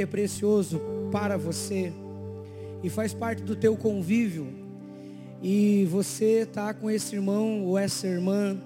[0.00, 1.92] é precioso para você
[2.82, 4.46] e faz parte do teu convívio
[5.42, 8.58] e você tá com esse irmão ou essa irmã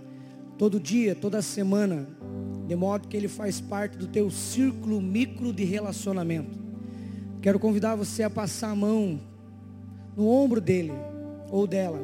[0.57, 2.09] todo dia, toda semana,
[2.69, 6.57] de modo que ele faz parte do teu círculo micro de relacionamento.
[7.43, 9.19] Quero convidar você a passar a mão
[10.17, 10.93] no ombro dele
[11.51, 11.99] ou dela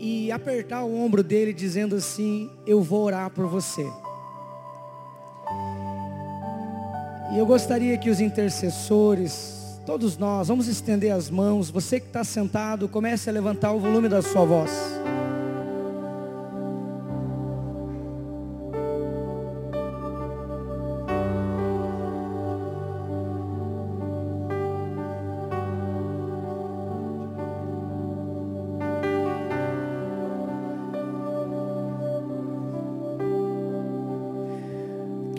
[0.00, 3.88] e apertar o ombro dele dizendo assim: "Eu vou orar por você".
[7.32, 11.70] E eu gostaria que os intercessores, todos nós, vamos estender as mãos.
[11.70, 14.70] Você que está sentado, comece a levantar o volume da sua voz.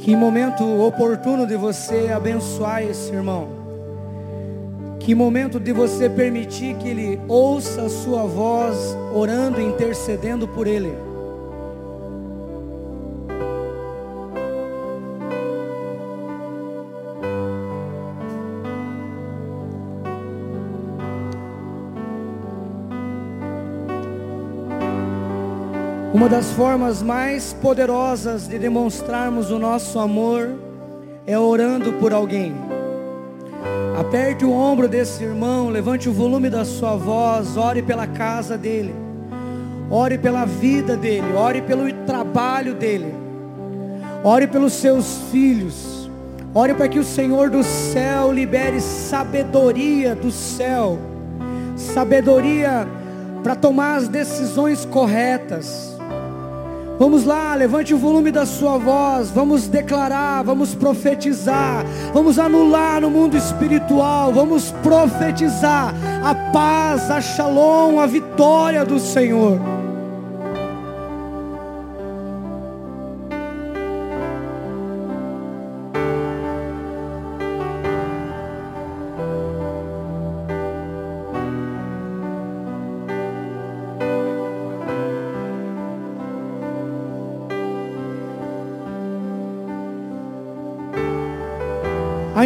[0.05, 3.47] Que momento oportuno de você abençoar esse irmão.
[4.99, 10.93] Que momento de você permitir que ele ouça a sua voz orando intercedendo por ele.
[26.15, 30.49] Uma das formas mais poderosas de demonstrarmos o nosso amor
[31.27, 32.55] é orando por alguém.
[33.99, 38.95] Aperte o ombro desse irmão, levante o volume da sua voz, ore pela casa dele,
[39.91, 43.13] ore pela vida dele, ore pelo trabalho dele,
[44.23, 46.09] ore pelos seus filhos,
[46.53, 50.97] ore para que o Senhor do céu libere sabedoria do céu,
[51.75, 52.87] sabedoria
[53.43, 55.94] para tomar as decisões corretas
[56.97, 63.09] Vamos lá, levante o volume da sua voz, vamos declarar, vamos profetizar, vamos anular no
[63.09, 65.93] mundo espiritual, vamos profetizar
[66.23, 69.74] a paz, a shalom, a vitória do Senhor.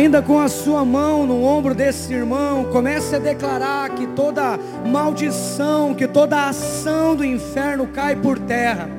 [0.10, 5.94] Ainda com a sua mão no ombro desse irmão, comece a declarar que toda maldição,
[5.94, 8.90] que toda ação do inferno cai por terra.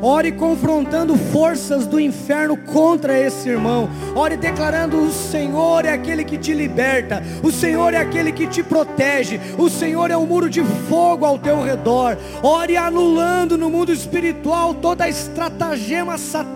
[0.00, 3.90] Ore confrontando forças do inferno contra esse irmão.
[4.14, 8.62] Ore declarando: o Senhor é aquele que te liberta, o Senhor é aquele que te
[8.62, 12.16] protege, o Senhor é um muro de fogo ao teu redor.
[12.42, 16.49] Ore anulando no mundo espiritual toda estratagema satânica.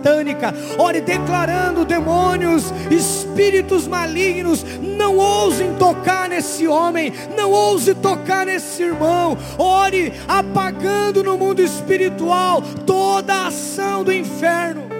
[0.77, 9.37] Ore declarando: demônios, espíritos malignos, não ousem tocar nesse homem, não ouse tocar nesse irmão.
[9.57, 14.94] Ore apagando no mundo espiritual toda a ação do inferno.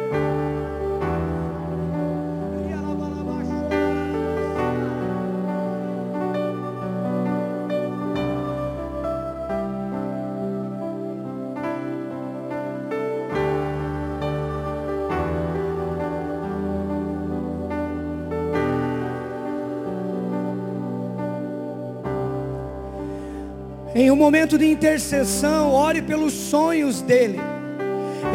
[23.98, 27.40] Em um momento de intercessão, ore pelos sonhos dele.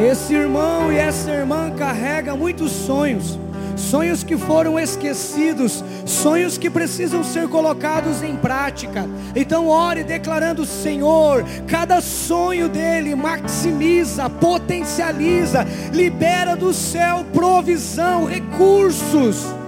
[0.03, 3.38] Esse irmão e essa irmã carrega muitos sonhos,
[3.76, 9.06] sonhos que foram esquecidos, sonhos que precisam ser colocados em prática.
[9.37, 19.59] Então ore declarando: Senhor, cada sonho dele maximiza, potencializa, libera do céu provisão, recursos.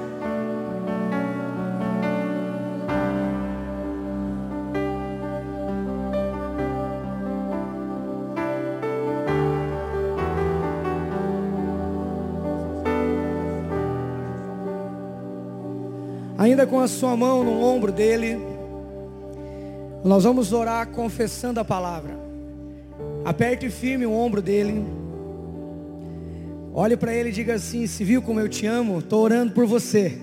[16.67, 18.39] Com a sua mão no ombro dele,
[20.05, 22.19] nós vamos orar confessando a palavra.
[23.25, 24.85] Aperte firme o ombro dele.
[26.75, 29.67] Olhe para ele e diga assim: Se viu como eu te amo, estou orando por
[29.67, 30.19] você.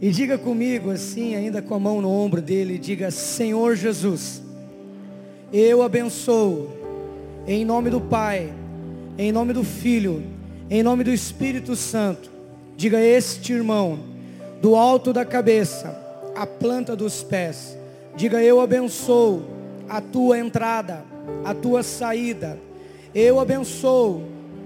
[0.00, 4.42] E diga comigo assim, ainda com a mão no ombro dele: Diga, Senhor Jesus,
[5.52, 6.70] eu abençoo,
[7.46, 8.52] em nome do Pai,
[9.16, 10.22] em nome do Filho,
[10.68, 12.30] em nome do Espírito Santo.
[12.76, 14.15] Diga, este irmão
[14.60, 15.96] do alto da cabeça
[16.34, 17.76] à planta dos pés.
[18.14, 19.42] Diga: Eu abençoo
[19.88, 21.04] a tua entrada,
[21.44, 22.58] a tua saída.
[23.14, 24.22] Eu abençoo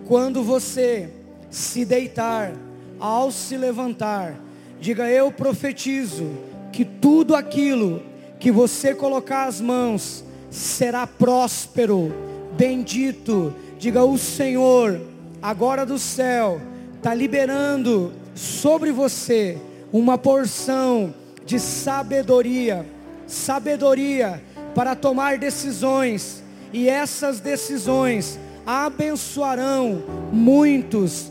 [0.06, 1.08] quando você
[1.50, 2.52] se deitar,
[2.98, 4.34] ao se levantar,
[4.80, 6.28] diga: Eu profetizo
[6.72, 8.02] que tudo aquilo
[8.38, 12.12] que você colocar as mãos será próspero,
[12.56, 13.54] bendito.
[13.78, 15.00] Diga: O Senhor,
[15.42, 16.60] agora do céu,
[16.96, 19.58] está liberando sobre você
[19.92, 21.14] uma porção
[21.44, 22.86] de sabedoria,
[23.26, 24.42] sabedoria
[24.74, 26.42] para tomar decisões,
[26.72, 30.02] e essas decisões abençoarão
[30.32, 31.30] muitos.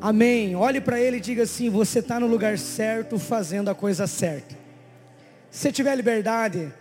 [0.00, 0.54] Amém.
[0.54, 4.54] Olhe para ele e diga assim: você está no lugar certo, fazendo a coisa certa.
[5.50, 6.72] Se tiver liberdade,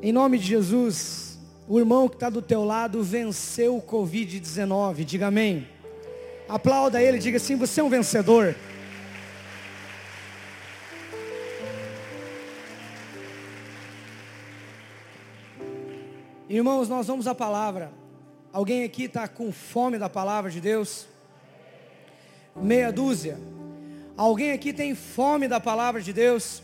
[0.00, 5.04] em nome de Jesus, o irmão que está do teu lado venceu o Covid-19.
[5.04, 5.66] Diga amém.
[6.48, 8.54] Aplauda ele, diga assim: você é um vencedor.
[16.52, 17.90] Irmãos, nós vamos à palavra.
[18.52, 21.06] Alguém aqui está com fome da palavra de Deus?
[22.54, 23.38] Meia dúzia.
[24.18, 26.62] Alguém aqui tem fome da palavra de Deus?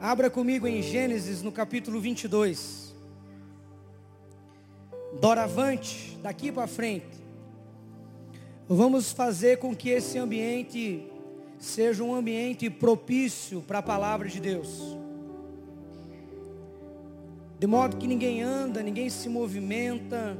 [0.00, 2.92] Abra comigo em Gênesis no capítulo 22.
[5.20, 7.16] Doravante, daqui para frente,
[8.68, 11.06] vamos fazer com que esse ambiente
[11.60, 14.98] seja um ambiente propício para a palavra de Deus
[17.60, 20.34] de modo que ninguém anda, ninguém se movimenta.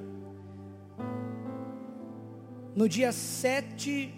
[2.75, 4.11] No dia 7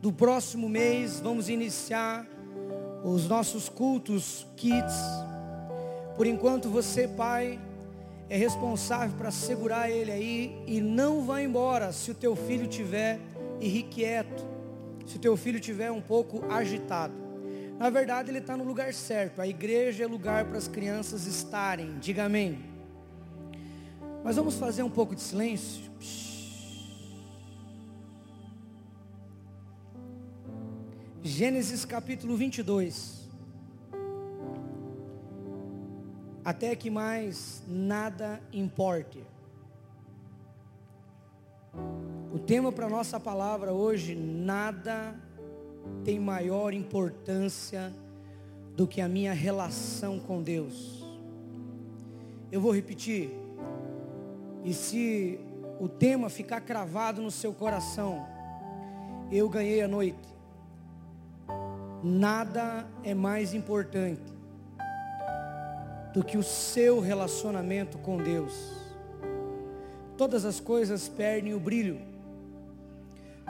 [0.00, 2.24] do próximo mês, vamos iniciar
[3.02, 4.94] os nossos cultos kids.
[6.14, 7.58] Por enquanto, você, pai,
[8.30, 13.18] é responsável para segurar ele aí e não vá embora se o teu filho tiver
[13.60, 14.46] irrequieto,
[15.04, 17.25] se o teu filho tiver um pouco agitado.
[17.78, 19.40] Na verdade, ele está no lugar certo.
[19.40, 21.98] A igreja é lugar para as crianças estarem.
[21.98, 22.64] Diga amém.
[24.24, 25.84] Mas vamos fazer um pouco de silêncio.
[31.22, 33.28] Gênesis capítulo 22.
[36.42, 39.22] Até que mais nada importe.
[42.32, 45.14] O tema para nossa palavra hoje, nada
[46.04, 47.92] tem maior importância
[48.76, 51.04] do que a minha relação com Deus.
[52.52, 53.30] Eu vou repetir.
[54.64, 55.40] E se
[55.80, 58.26] o tema ficar cravado no seu coração,
[59.30, 60.28] eu ganhei a noite.
[62.02, 64.22] Nada é mais importante
[66.14, 68.72] do que o seu relacionamento com Deus.
[70.16, 72.15] Todas as coisas perdem o brilho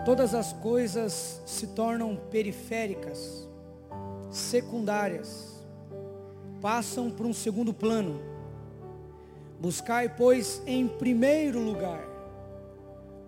[0.05, 3.49] todas as coisas se tornam periféricas,
[4.31, 5.65] secundárias,
[6.61, 8.21] passam para um segundo plano.
[9.61, 12.17] Buscai, pois, em primeiro lugar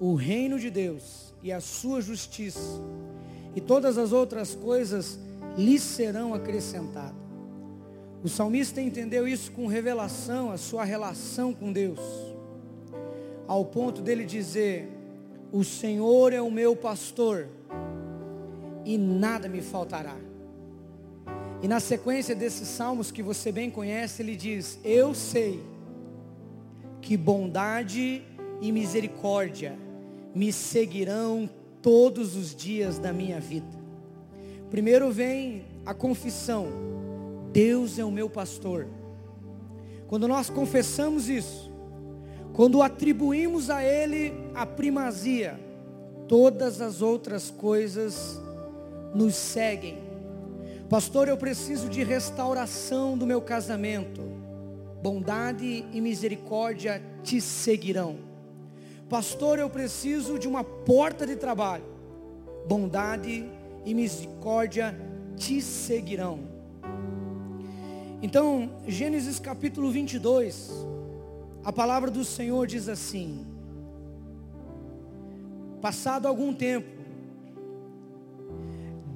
[0.00, 2.80] o reino de Deus e a sua justiça,
[3.54, 5.18] e todas as outras coisas
[5.56, 7.18] lhe serão acrescentadas.
[8.22, 12.00] O salmista entendeu isso com revelação, a sua relação com Deus,
[13.46, 14.88] ao ponto dele dizer:
[15.52, 17.48] o Senhor é o meu pastor
[18.84, 20.16] e nada me faltará.
[21.62, 25.60] E na sequência desses salmos que você bem conhece, ele diz: Eu sei
[27.00, 28.22] que bondade
[28.60, 29.76] e misericórdia
[30.34, 31.48] me seguirão
[31.82, 33.78] todos os dias da minha vida.
[34.70, 36.68] Primeiro vem a confissão:
[37.52, 38.86] Deus é o meu pastor.
[40.06, 41.67] Quando nós confessamos isso,
[42.58, 45.56] quando atribuímos a Ele a primazia,
[46.26, 48.42] todas as outras coisas
[49.14, 49.98] nos seguem.
[50.90, 54.22] Pastor, eu preciso de restauração do meu casamento.
[55.00, 58.16] Bondade e misericórdia te seguirão.
[59.08, 61.84] Pastor, eu preciso de uma porta de trabalho.
[62.66, 63.48] Bondade
[63.84, 64.98] e misericórdia
[65.36, 66.40] te seguirão.
[68.20, 70.97] Então, Gênesis capítulo 22,
[71.68, 73.46] a palavra do Senhor diz assim:
[75.82, 76.88] Passado algum tempo,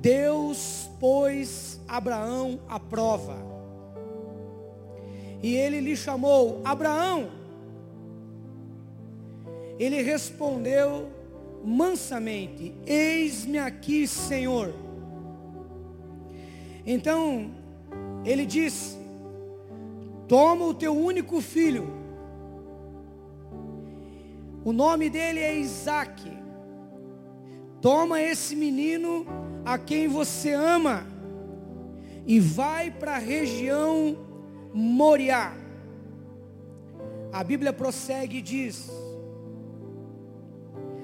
[0.03, 3.39] Deus pôs Abraão à prova.
[5.43, 7.31] E ele lhe chamou: Abraão.
[9.79, 11.09] Ele respondeu
[11.65, 14.75] mansamente: Eis-me aqui, Senhor.
[16.85, 17.51] Então
[18.27, 18.99] ele disse:
[20.29, 22.02] Toma o teu único filho
[24.65, 26.31] o nome dele é Isaac.
[27.81, 29.27] Toma esse menino
[29.65, 31.07] a quem você ama
[32.27, 34.17] e vai para a região
[34.73, 35.53] Moriá.
[37.33, 38.91] A Bíblia prossegue e diz: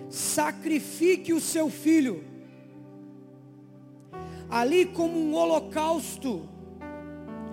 [0.08, 2.24] sacrifique o seu filho,
[4.48, 6.48] ali como um holocausto,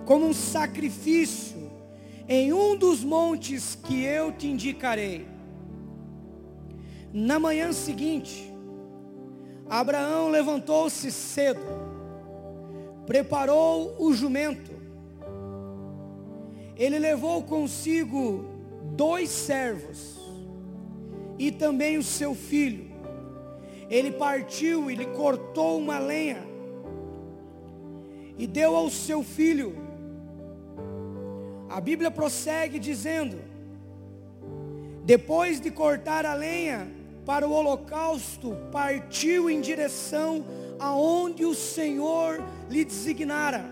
[0.04, 1.70] como um sacrifício,
[2.28, 5.35] em um dos montes que eu te indicarei.
[7.18, 8.52] Na manhã seguinte,
[9.70, 11.62] Abraão levantou-se cedo,
[13.06, 14.70] preparou o jumento,
[16.76, 18.44] ele levou consigo
[18.94, 20.20] dois servos
[21.38, 22.84] e também o seu filho.
[23.88, 26.42] Ele partiu e lhe cortou uma lenha
[28.36, 29.74] e deu ao seu filho.
[31.70, 33.38] A Bíblia prossegue dizendo:
[35.02, 36.94] depois de cortar a lenha
[37.26, 40.44] para o holocausto, partiu em direção
[40.78, 42.40] aonde o Senhor
[42.70, 43.64] lhe designara.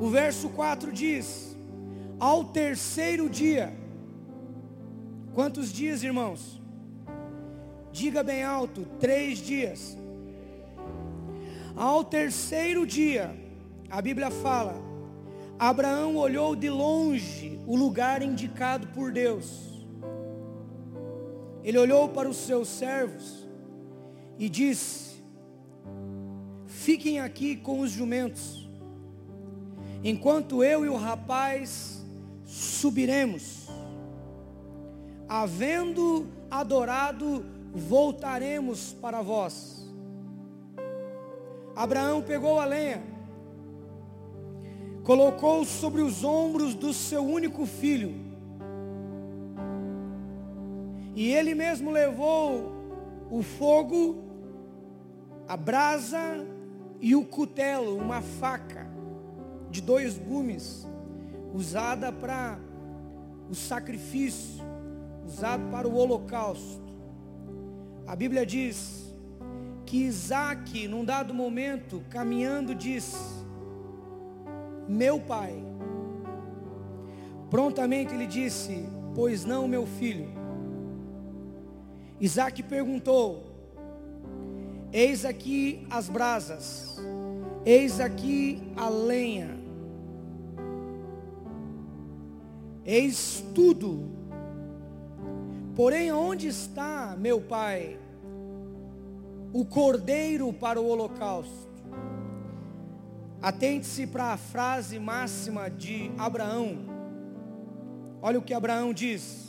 [0.00, 1.56] O verso 4 diz:
[2.20, 3.76] Ao terceiro dia,
[5.34, 6.62] quantos dias, irmãos?
[7.90, 9.98] Diga bem alto: três dias.
[11.74, 13.36] Ao terceiro dia,
[13.90, 14.76] a Bíblia fala:
[15.58, 19.77] Abraão olhou de longe o lugar indicado por Deus.
[21.64, 23.46] Ele olhou para os seus servos
[24.38, 25.22] e disse:
[26.66, 28.68] Fiquem aqui com os jumentos
[30.02, 32.04] enquanto eu e o rapaz
[32.44, 33.68] subiremos.
[35.28, 39.86] Havendo adorado, voltaremos para vós.
[41.76, 43.02] Abraão pegou a lenha,
[45.04, 48.14] colocou sobre os ombros do seu único filho,
[51.18, 52.70] e ele mesmo levou
[53.28, 54.22] o fogo,
[55.48, 56.46] a brasa
[57.00, 58.86] e o cutelo, uma faca
[59.68, 60.86] de dois gumes,
[61.52, 62.56] usada para
[63.50, 64.64] o sacrifício,
[65.26, 66.86] usado para o holocausto.
[68.06, 69.12] A Bíblia diz
[69.86, 73.44] que Isaac, num dado momento, caminhando, disse:
[74.88, 75.60] Meu pai.
[77.50, 80.37] Prontamente ele disse: Pois não, meu filho.
[82.20, 83.44] Isaac perguntou:
[84.92, 86.98] Eis aqui as brasas,
[87.64, 89.58] eis aqui a lenha,
[92.90, 94.08] Eis tudo.
[95.76, 97.98] Porém, onde está, meu pai,
[99.52, 101.68] o cordeiro para o holocausto?
[103.42, 106.78] Atente-se para a frase máxima de Abraão.
[108.22, 109.47] Olha o que Abraão diz: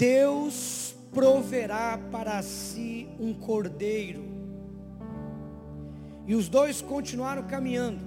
[0.00, 4.24] Deus proverá para si um cordeiro.
[6.26, 8.00] E os dois continuaram caminhando.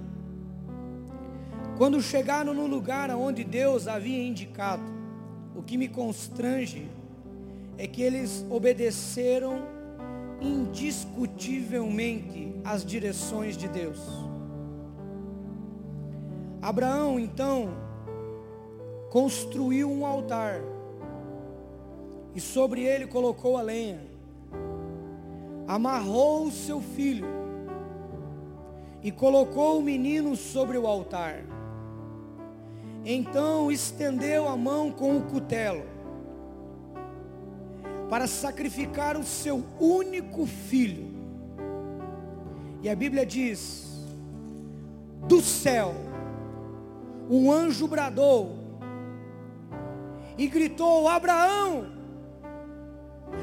[1.78, 4.82] Quando chegaram no lugar aonde Deus havia indicado,
[5.54, 6.90] o que me constrange
[7.78, 9.62] é que eles obedeceram
[10.40, 14.00] indiscutivelmente as direções de Deus.
[16.60, 17.68] Abraão então
[19.10, 20.60] construiu um altar
[22.34, 24.00] e sobre ele colocou a lenha,
[25.66, 27.26] amarrou o seu filho
[29.02, 31.44] e colocou o menino sobre o altar.
[33.04, 35.84] Então estendeu a mão com o cutelo
[38.08, 41.12] para sacrificar o seu único filho.
[42.82, 44.06] E a Bíblia diz:
[45.26, 45.94] do céu,
[47.28, 48.56] um anjo bradou
[50.36, 51.86] e gritou: Abraão,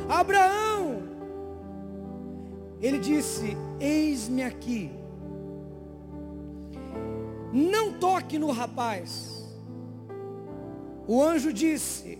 [0.09, 1.03] Abraão.
[2.79, 4.91] Ele disse: Eis-me aqui.
[7.53, 9.41] Não toque no rapaz
[11.07, 12.19] o anjo disse: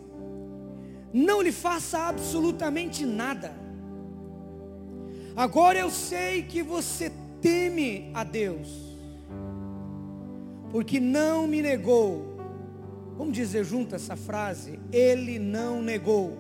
[1.13, 3.54] Não lhe faça absolutamente nada.
[5.34, 7.10] Agora eu sei que você
[7.40, 8.68] teme a Deus,
[10.72, 12.36] porque não me negou.
[13.18, 16.38] Vamos dizer junto essa frase: Ele não negou.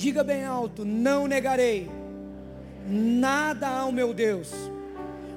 [0.00, 1.90] Diga bem alto: Não negarei
[2.88, 4.50] nada ao meu Deus.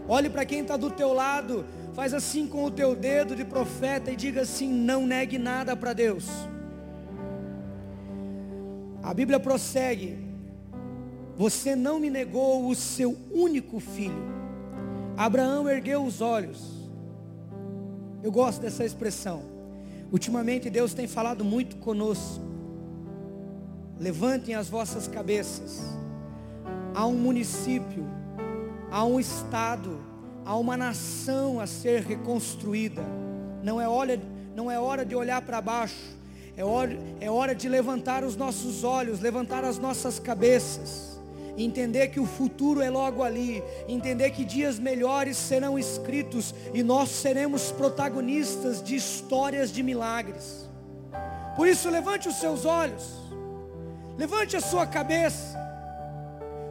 [0.07, 4.11] Olhe para quem está do teu lado Faz assim com o teu dedo de profeta
[4.11, 6.27] e diga assim: não negue nada para Deus.
[9.03, 10.17] A Bíblia prossegue:
[11.37, 14.33] Você não me negou o seu único filho.
[15.15, 16.63] Abraão ergueu os olhos.
[18.23, 19.43] Eu gosto dessa expressão.
[20.11, 22.52] Ultimamente Deus tem falado muito conosco.
[23.99, 25.81] Levantem as vossas cabeças.
[26.95, 28.05] Há um município,
[28.91, 29.99] há um estado,
[30.45, 33.01] Há uma nação a ser reconstruída.
[33.63, 34.19] Não é hora,
[34.55, 36.21] não é hora de olhar para baixo,
[36.55, 41.19] É hora, é hora de levantar os nossos olhos, levantar as nossas cabeças,
[41.57, 47.09] entender que o futuro é logo ali, entender que dias melhores serão escritos e nós
[47.09, 50.69] seremos protagonistas de histórias de milagres.
[51.55, 53.03] Por isso, levante os seus olhos,
[54.17, 55.63] levante a sua cabeça,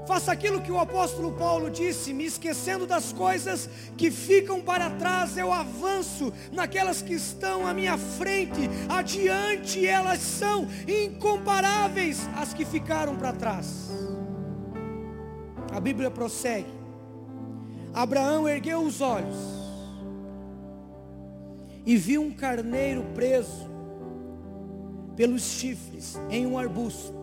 [0.04, 5.36] Faça aquilo que o apóstolo Paulo disse, me esquecendo das coisas que ficam para trás,
[5.36, 13.14] eu avanço naquelas que estão à minha frente, adiante elas são incomparáveis às que ficaram
[13.14, 13.90] para trás.
[15.72, 16.82] A Bíblia prossegue.
[17.94, 19.36] Abraão ergueu os olhos
[21.86, 23.70] e viu um carneiro preso
[25.14, 27.21] pelos chifres em um arbusto.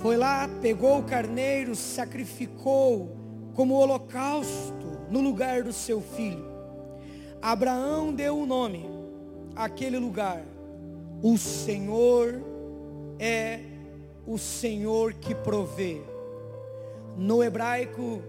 [0.00, 3.14] Foi lá, pegou o carneiro, sacrificou
[3.54, 6.48] como holocausto no lugar do seu filho.
[7.42, 8.88] Abraão deu o nome
[9.54, 10.42] àquele lugar.
[11.22, 12.42] O Senhor
[13.18, 13.60] é
[14.26, 16.00] o Senhor que provê.
[17.14, 18.22] No hebraico,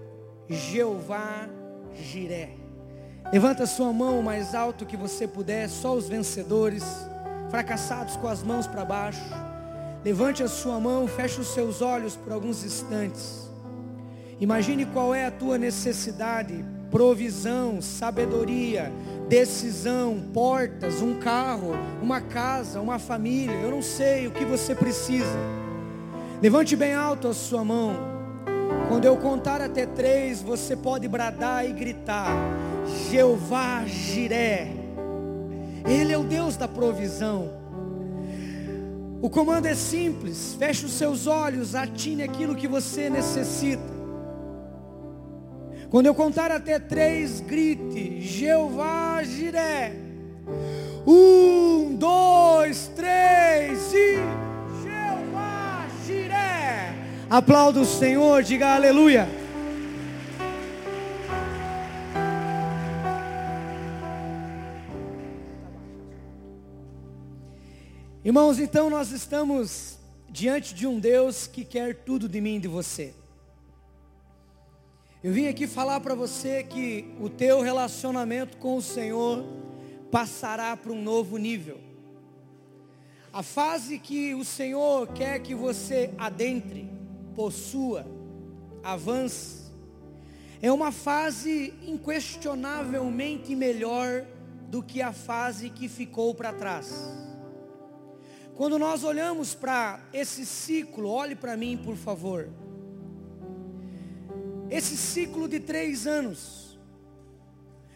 [0.50, 1.48] Jeová
[1.94, 2.50] Jiré.
[3.32, 6.84] Levanta sua mão o mais alto que você puder, só os vencedores,
[7.50, 9.51] fracassados com as mãos para baixo.
[10.04, 13.50] Levante a sua mão, feche os seus olhos por alguns instantes.
[14.40, 18.92] Imagine qual é a tua necessidade, provisão, sabedoria,
[19.30, 23.54] decisão, portas, um carro, uma casa, uma família.
[23.54, 25.38] Eu não sei o que você precisa.
[26.42, 27.94] Levante bem alto a sua mão.
[28.88, 32.36] Quando eu contar até três, você pode bradar e gritar:
[33.12, 34.68] Jeová Jiré.
[35.86, 37.61] Ele é o Deus da provisão.
[39.22, 44.02] O comando é simples: feche os seus olhos, atine aquilo que você necessita.
[45.90, 49.94] Quando eu contar até três, grite: Jeová Jiré.
[51.06, 54.16] Um, dois, três e
[54.82, 56.96] Jeová Jiré.
[57.30, 59.41] Aplauda o Senhor, diga aleluia.
[68.24, 69.98] Irmãos, então nós estamos
[70.30, 73.16] diante de um Deus que quer tudo de mim e de você.
[75.24, 79.44] Eu vim aqui falar para você que o teu relacionamento com o Senhor
[80.12, 81.80] passará para um novo nível.
[83.34, 86.88] A fase que o Senhor quer que você adentre,
[87.36, 88.06] possua,
[88.84, 89.72] avance,
[90.62, 94.28] é uma fase inquestionavelmente melhor
[94.70, 97.31] do que a fase que ficou para trás.
[98.56, 102.50] Quando nós olhamos para esse ciclo, olhe para mim, por favor.
[104.70, 106.80] Esse ciclo de três anos,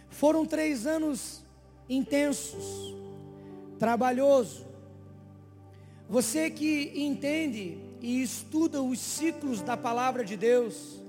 [0.10, 1.44] foram três anos
[1.90, 2.96] intensos,
[3.78, 4.66] trabalhoso.
[6.08, 11.02] Você que entende e estuda os ciclos da palavra de Deus,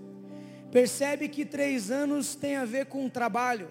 [0.71, 3.69] percebe que três anos tem a ver com trabalho,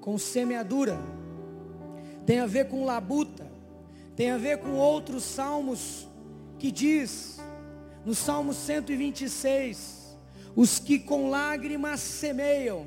[0.00, 0.98] com semeadura,
[2.24, 3.45] tem a ver com labuta,
[4.16, 6.08] tem a ver com outros salmos
[6.58, 7.38] que diz,
[8.02, 10.16] no Salmo 126,
[10.56, 12.86] os que com lágrimas semeiam,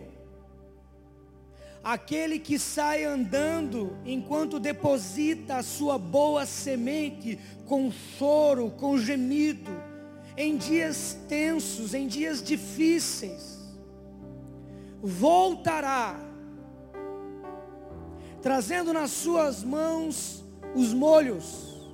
[1.83, 9.71] aquele que sai andando enquanto deposita a sua boa semente com choro, com gemido,
[10.35, 13.59] em dias tensos, em dias difíceis,
[14.99, 16.19] voltará,
[18.41, 20.38] trazendo nas suas mãos
[20.75, 21.89] os molhos,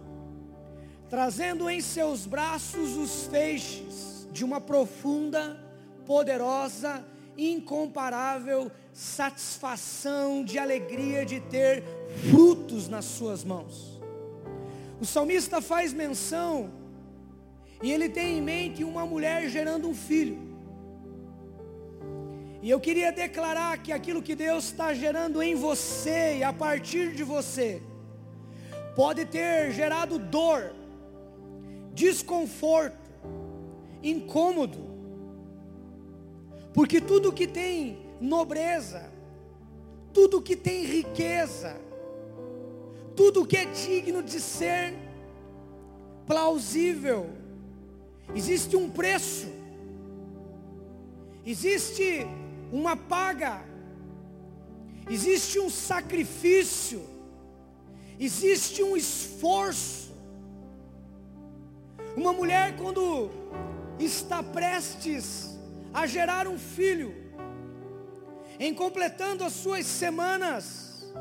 [1.10, 5.60] trazendo em seus braços os feixes de uma profunda,
[6.06, 7.06] poderosa,
[7.38, 11.84] incomparável satisfação de alegria de ter
[12.32, 14.02] frutos nas suas mãos.
[15.02, 16.72] O salmista faz menção
[17.84, 20.38] e ele tem em mente uma mulher gerando um filho.
[22.62, 27.12] E eu queria declarar que aquilo que Deus está gerando em você e a partir
[27.14, 27.82] de você,
[28.96, 30.74] pode ter gerado dor,
[31.94, 32.98] desconforto,
[34.02, 34.80] incômodo,
[36.74, 39.12] porque tudo que tem nobreza,
[40.14, 41.76] tudo que tem riqueza,
[43.16, 44.94] tudo que é digno de ser
[46.26, 47.30] plausível,
[48.34, 49.48] existe um preço,
[51.46, 52.26] existe
[52.72, 53.64] uma paga,
[55.10, 57.15] existe um sacrifício,
[58.20, 60.14] Existe um esforço.
[62.16, 63.30] Uma mulher, quando
[64.00, 65.58] está prestes
[65.94, 67.14] a gerar um filho,
[68.60, 71.14] em completando as suas semanas,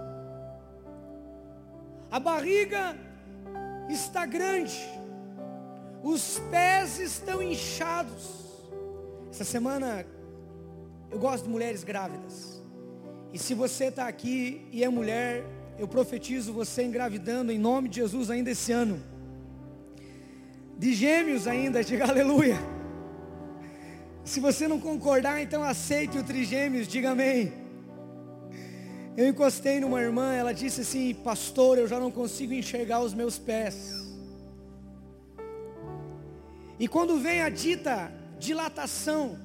[2.10, 2.96] a barriga
[3.88, 4.78] está grande,
[6.02, 8.44] os pés estão inchados.
[9.30, 10.06] Essa semana
[11.10, 12.62] eu gosto de mulheres grávidas.
[13.32, 15.44] E se você está aqui e é mulher,
[15.78, 19.02] eu profetizo você engravidando em nome de Jesus ainda esse ano.
[20.78, 22.58] De gêmeos ainda, diga aleluia.
[24.24, 27.52] Se você não concordar, então aceite o trigêmeos, diga amém.
[29.16, 33.38] Eu encostei numa irmã, ela disse assim, pastor, eu já não consigo enxergar os meus
[33.38, 33.92] pés.
[36.78, 39.38] E quando vem a dita dilatação,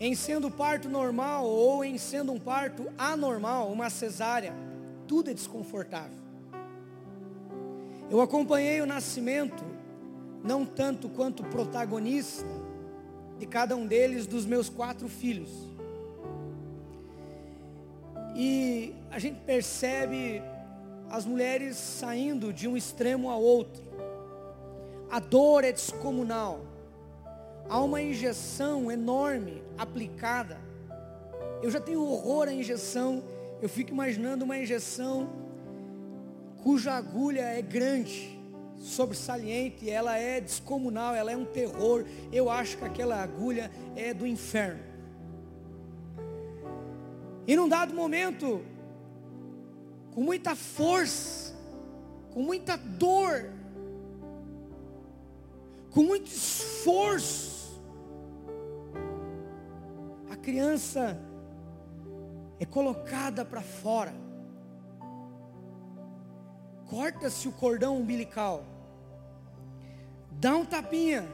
[0.00, 4.52] em sendo parto normal ou em sendo um parto anormal, uma cesárea,
[5.06, 6.18] tudo é desconfortável.
[8.10, 9.64] Eu acompanhei o nascimento,
[10.42, 12.46] não tanto quanto protagonista,
[13.38, 15.50] de cada um deles, dos meus quatro filhos.
[18.36, 20.42] E a gente percebe
[21.10, 23.82] as mulheres saindo de um extremo ao outro.
[25.10, 26.74] A dor é descomunal
[27.68, 30.58] há uma injeção enorme aplicada.
[31.62, 33.22] Eu já tenho horror à injeção.
[33.64, 35.26] Eu fico imaginando uma injeção
[36.62, 38.38] cuja agulha é grande,
[38.76, 42.04] sobresaliente, ela é descomunal, ela é um terror.
[42.30, 44.82] Eu acho que aquela agulha é do inferno.
[47.46, 48.62] E num dado momento,
[50.14, 51.54] com muita força,
[52.34, 53.50] com muita dor,
[55.90, 57.54] com muito esforço,
[60.44, 61.18] criança
[62.58, 64.14] é colocada para fora.
[66.88, 68.64] Corta-se o cordão umbilical.
[70.30, 71.26] Dá um tapinha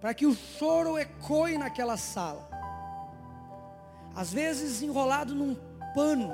[0.00, 2.48] para que o choro ecoe naquela sala.
[4.14, 5.56] Às vezes enrolado num
[5.94, 6.30] pano,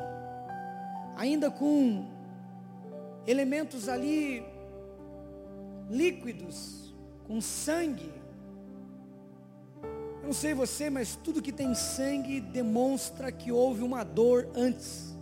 [1.17, 2.09] ainda com
[3.27, 4.45] elementos ali
[5.89, 6.95] líquidos,
[7.27, 8.13] com sangue,
[10.33, 15.15] não sei você, mas tudo que tem sangue demonstra que houve uma dor antes.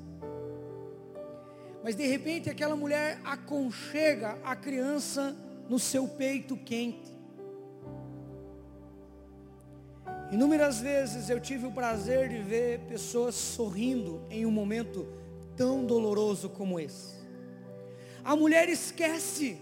[1.82, 5.36] Mas de repente aquela mulher aconchega a criança
[5.68, 7.12] no seu peito quente.
[10.30, 15.08] Inúmeras vezes eu tive o prazer de ver pessoas sorrindo em um momento
[15.56, 17.16] tão doloroso como esse.
[18.22, 19.60] A mulher esquece.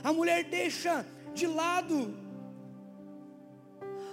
[0.00, 1.04] A mulher deixa
[1.34, 2.22] de lado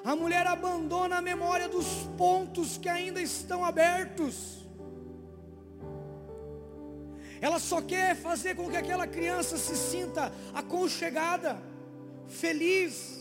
[0.04, 1.86] a mulher abandona a memória dos
[2.18, 4.68] pontos que ainda estão abertos.
[7.40, 11.62] Ela só quer fazer com que aquela criança se sinta aconchegada,
[12.28, 13.20] feliz.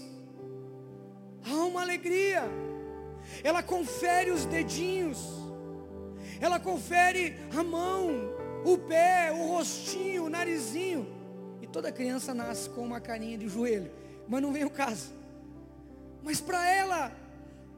[1.44, 2.42] Há uma alegria.
[3.44, 5.18] Ela confere os dedinhos.
[6.40, 8.10] Ela confere a mão,
[8.64, 11.06] o pé, o rostinho, o narizinho.
[11.60, 13.90] E toda criança nasce com uma carinha de joelho.
[14.26, 15.19] Mas não vem o caso
[16.22, 17.12] mas para ela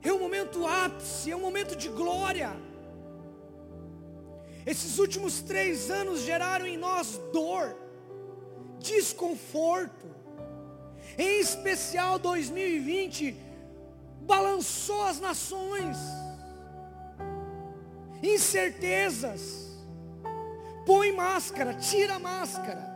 [0.03, 2.51] é um momento ápice, é um momento de glória.
[4.67, 7.77] Esses últimos três anos geraram em nós dor,
[8.79, 10.07] desconforto,
[11.19, 13.37] em especial 2020,
[14.23, 15.97] balançou as nações,
[18.23, 19.69] incertezas,
[20.87, 22.92] põe máscara, tira máscara,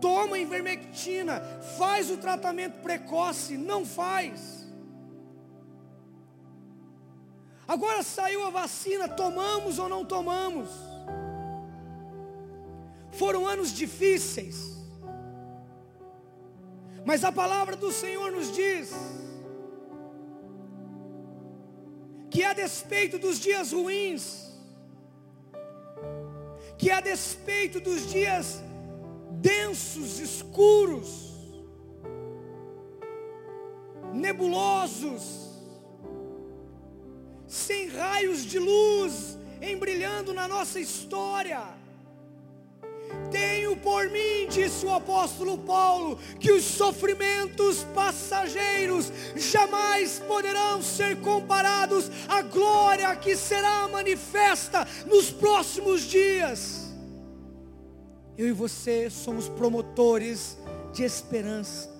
[0.00, 1.40] toma ivermectina,
[1.78, 4.60] faz o tratamento precoce, não faz.
[7.66, 10.68] Agora saiu a vacina, tomamos ou não tomamos?
[13.12, 14.76] Foram anos difíceis,
[17.04, 18.92] mas a palavra do Senhor nos diz
[22.30, 24.50] que a despeito dos dias ruins,
[26.78, 28.62] que a despeito dos dias
[29.40, 31.30] densos, escuros,
[34.12, 35.48] nebulosos,
[37.46, 41.62] sem raios de luz embrilhando na nossa história.
[43.30, 52.10] Tenho por mim, disse o apóstolo Paulo, que os sofrimentos passageiros jamais poderão ser comparados
[52.28, 56.79] à glória que será manifesta nos próximos dias.
[58.40, 60.56] Eu e você somos promotores
[60.94, 61.90] de esperança.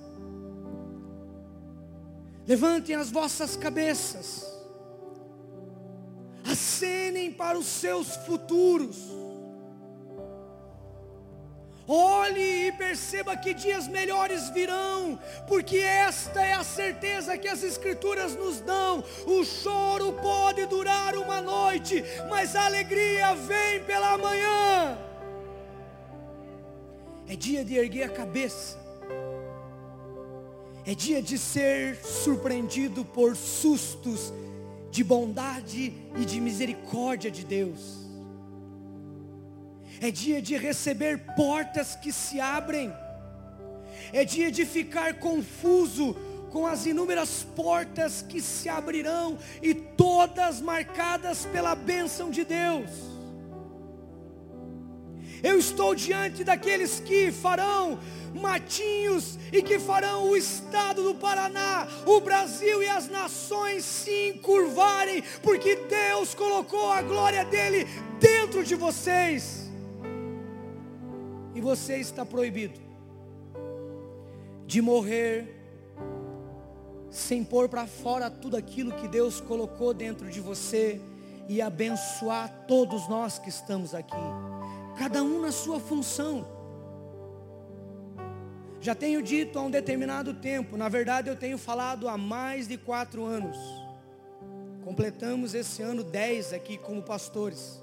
[2.46, 4.50] Levantem as vossas cabeças,
[6.50, 8.96] acenem para os seus futuros,
[11.87, 18.37] Olhe e perceba que dias melhores virão, porque esta é a certeza que as Escrituras
[18.37, 19.05] nos dão.
[19.26, 25.10] O choro pode durar uma noite, mas a alegria vem pela manhã.
[27.31, 28.77] É dia de erguer a cabeça,
[30.85, 34.33] é dia de ser surpreendido por sustos
[34.90, 38.01] de bondade e de misericórdia de Deus.
[40.01, 42.93] É dia de receber portas que se abrem,
[44.12, 46.16] é dia de ficar confuso
[46.51, 53.20] com as inúmeras portas que se abrirão e todas marcadas pela bênção de Deus.
[55.42, 57.98] Eu estou diante daqueles que farão
[58.35, 65.22] matinhos e que farão o estado do Paraná, o Brasil e as nações se encurvarem,
[65.42, 67.87] porque Deus colocou a glória dele
[68.20, 69.68] dentro de vocês.
[71.55, 72.79] E você está proibido
[74.66, 75.57] de morrer
[77.11, 81.00] sem pôr para fora tudo aquilo que Deus colocou dentro de você
[81.48, 84.14] e abençoar todos nós que estamos aqui,
[85.01, 86.47] cada um na sua função.
[88.83, 92.77] Já tenho dito há um determinado tempo, na verdade eu tenho falado há mais de
[92.77, 93.57] quatro anos.
[94.85, 97.83] Completamos esse ano dez aqui como pastores.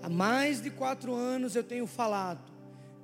[0.00, 2.52] Há mais de quatro anos eu tenho falado.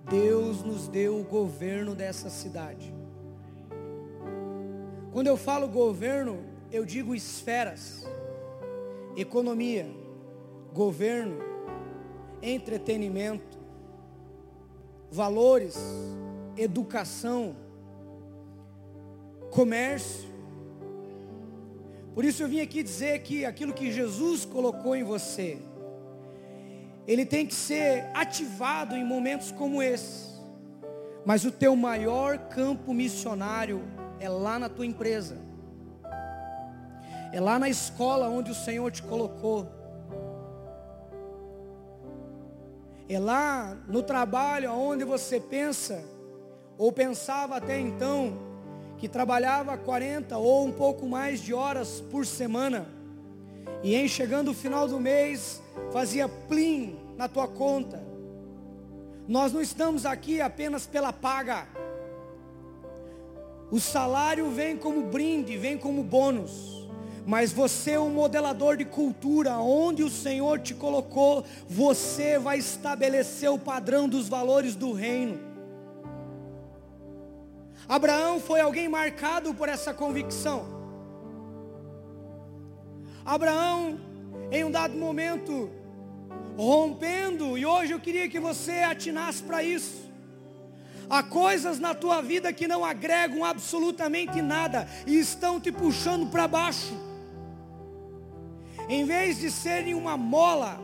[0.09, 2.95] Deus nos deu o governo dessa cidade.
[5.11, 6.39] Quando eu falo governo,
[6.71, 8.07] eu digo esferas,
[9.17, 9.91] economia,
[10.73, 11.56] governo,
[12.43, 13.59] entretenimento,
[15.11, 15.79] valores,
[16.57, 17.57] educação,
[19.51, 20.29] comércio.
[22.15, 25.59] Por isso eu vim aqui dizer que aquilo que Jesus colocou em você,
[27.07, 30.35] ele tem que ser ativado em momentos como esse.
[31.25, 33.83] Mas o teu maior campo missionário
[34.21, 35.39] é lá na tua empresa.
[37.33, 39.69] É lá na escola onde o Senhor te colocou.
[43.09, 46.03] É lá no trabalho onde você pensa,
[46.77, 48.37] ou pensava até então,
[48.99, 52.87] que trabalhava 40 ou um pouco mais de horas por semana.
[53.83, 58.03] E em chegando o final do mês, fazia plim na tua conta.
[59.29, 61.67] Nós não estamos aqui apenas pela paga.
[63.71, 66.86] O salário vem como brinde, vem como bônus.
[67.27, 73.51] Mas você é um modelador de cultura, onde o Senhor te colocou, você vai estabelecer
[73.51, 75.41] o padrão dos valores do reino.
[77.89, 80.67] Abraão foi alguém marcado por essa convicção.
[83.25, 83.99] Abraão,
[84.53, 85.69] em um dado momento,
[86.57, 90.07] rompendo, e hoje eu queria que você atinasse para isso.
[91.11, 96.47] Há coisas na tua vida que não agregam absolutamente nada e estão te puxando para
[96.47, 97.06] baixo.
[98.89, 100.81] Em vez de serem uma mola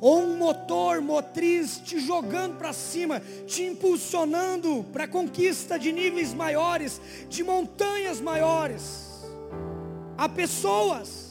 [0.00, 6.34] ou um motor motriz te jogando para cima, te impulsionando para a conquista de níveis
[6.34, 9.06] maiores, de montanhas maiores.
[10.16, 11.26] Há pessoas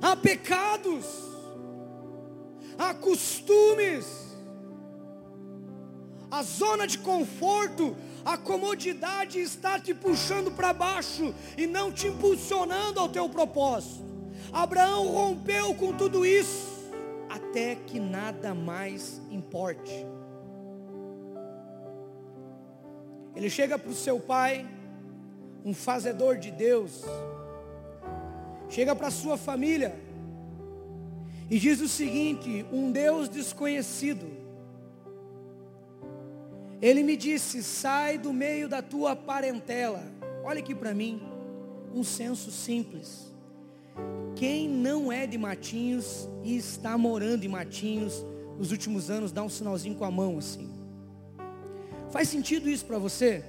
[0.00, 1.04] há pecados,
[2.78, 4.06] há costumes,
[6.30, 7.96] a zona de conforto,
[8.28, 14.04] a comodidade está te puxando para baixo e não te impulsionando ao teu propósito.
[14.52, 16.68] Abraão rompeu com tudo isso
[17.26, 20.06] até que nada mais importe.
[23.34, 24.68] Ele chega para o seu pai,
[25.64, 27.02] um fazedor de Deus,
[28.68, 29.98] chega para sua família
[31.48, 34.47] e diz o seguinte: um Deus desconhecido.
[36.80, 40.02] Ele me disse: sai do meio da tua parentela.
[40.44, 41.22] Olha aqui para mim,
[41.92, 43.32] um senso simples.
[44.36, 48.24] Quem não é de Matinhos e está morando em Matinhos
[48.56, 50.70] nos últimos anos, dá um sinalzinho com a mão assim.
[52.10, 53.44] Faz sentido isso para você?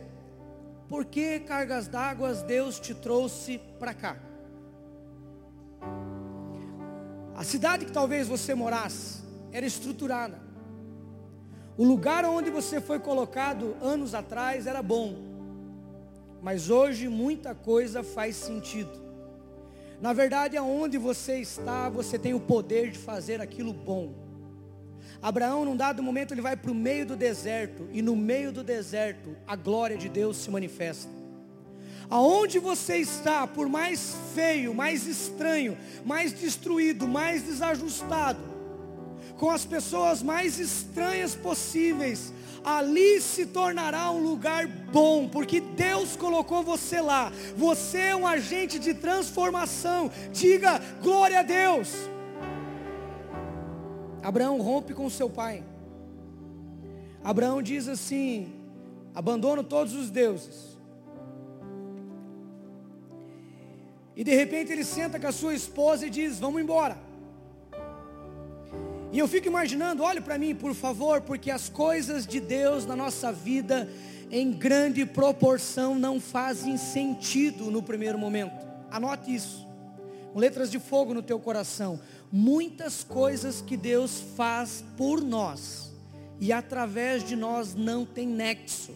[0.87, 4.17] Por que cargas d'água Deus te trouxe para cá?
[7.35, 10.48] A cidade que talvez você morasse era estruturada.
[11.79, 15.15] O lugar onde você foi colocado anos atrás era bom.
[16.41, 18.91] Mas hoje muita coisa faz sentido.
[20.01, 24.13] Na verdade, aonde você está, você tem o poder de fazer aquilo bom.
[25.21, 28.61] Abraão, num dado momento, ele vai para o meio do deserto, e no meio do
[28.61, 31.09] deserto, a glória de Deus se manifesta.
[32.09, 38.48] Aonde você está, por mais feio, mais estranho, mais destruído, mais desajustado,
[39.39, 46.61] com as pessoas mais estranhas possíveis, ali se tornará um lugar bom, porque Deus colocou
[46.61, 47.31] você lá.
[47.55, 50.11] Você é um agente de transformação.
[50.33, 51.89] Diga glória a Deus.
[54.21, 55.63] Abraão rompe com seu pai.
[57.23, 58.53] Abraão diz assim:
[59.15, 60.77] abandono todos os deuses.
[64.17, 67.08] E de repente ele senta com a sua esposa e diz: Vamos embora.
[69.11, 72.95] E eu fico imaginando, olhe para mim, por favor, porque as coisas de Deus na
[72.95, 73.89] nossa vida,
[74.29, 78.67] em grande proporção, não fazem sentido no primeiro momento.
[78.91, 79.67] Anote isso,
[80.35, 81.99] letras de fogo no teu coração.
[82.31, 85.91] Muitas coisas que Deus faz por nós
[86.39, 88.93] e através de nós não tem nexo.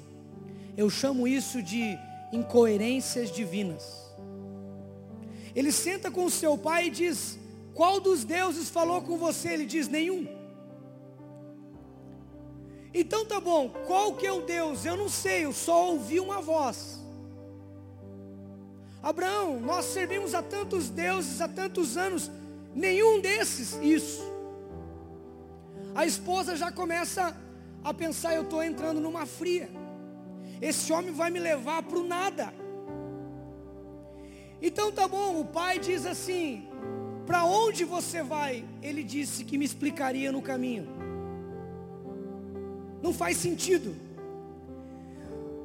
[0.78, 1.97] Eu chamo isso de
[2.32, 3.84] incoerências divinas.
[5.56, 7.38] Ele senta com o seu pai e diz:
[7.73, 9.49] Qual dos deuses falou com você?
[9.49, 10.27] Ele diz: Nenhum.
[12.93, 14.86] Então tá bom, qual que é o Deus?
[14.86, 16.99] Eu não sei, eu só ouvi uma voz.
[19.01, 22.29] Abraão, nós servimos a tantos deuses há tantos anos,
[22.75, 24.23] nenhum desses, isso.
[25.95, 27.36] A esposa já começa
[27.83, 29.69] a pensar, eu estou entrando numa fria.
[30.62, 32.53] Esse homem vai me levar para o nada.
[34.62, 36.69] Então tá bom, o pai diz assim:
[37.25, 38.65] Para onde você vai?
[38.81, 40.88] Ele disse que me explicaria no caminho.
[43.01, 43.95] Não faz sentido.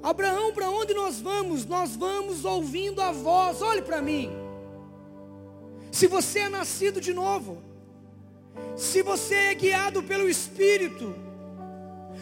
[0.03, 1.67] Abraão, para onde nós vamos?
[1.67, 3.61] Nós vamos ouvindo a voz.
[3.61, 4.31] Olhe para mim.
[5.91, 7.59] Se você é nascido de novo,
[8.77, 11.15] se você é guiado pelo Espírito,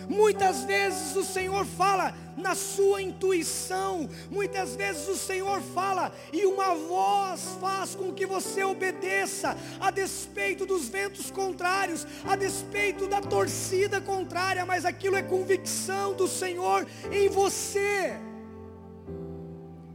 [0.09, 4.09] muitas vezes o Senhor fala: na sua intuição.
[4.31, 10.67] Muitas vezes o Senhor fala e uma voz faz com que você obedeça, a despeito
[10.67, 17.29] dos ventos contrários, a despeito da torcida contrária, mas aquilo é convicção do Senhor em
[17.29, 18.17] você.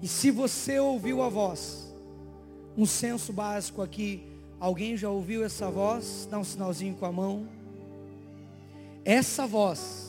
[0.02, 1.94] E se você ouviu a voz,
[2.76, 4.24] um senso básico aqui,
[4.60, 6.28] alguém já ouviu essa voz?
[6.30, 7.48] Dá um sinalzinho com a mão.
[9.06, 10.01] Essa voz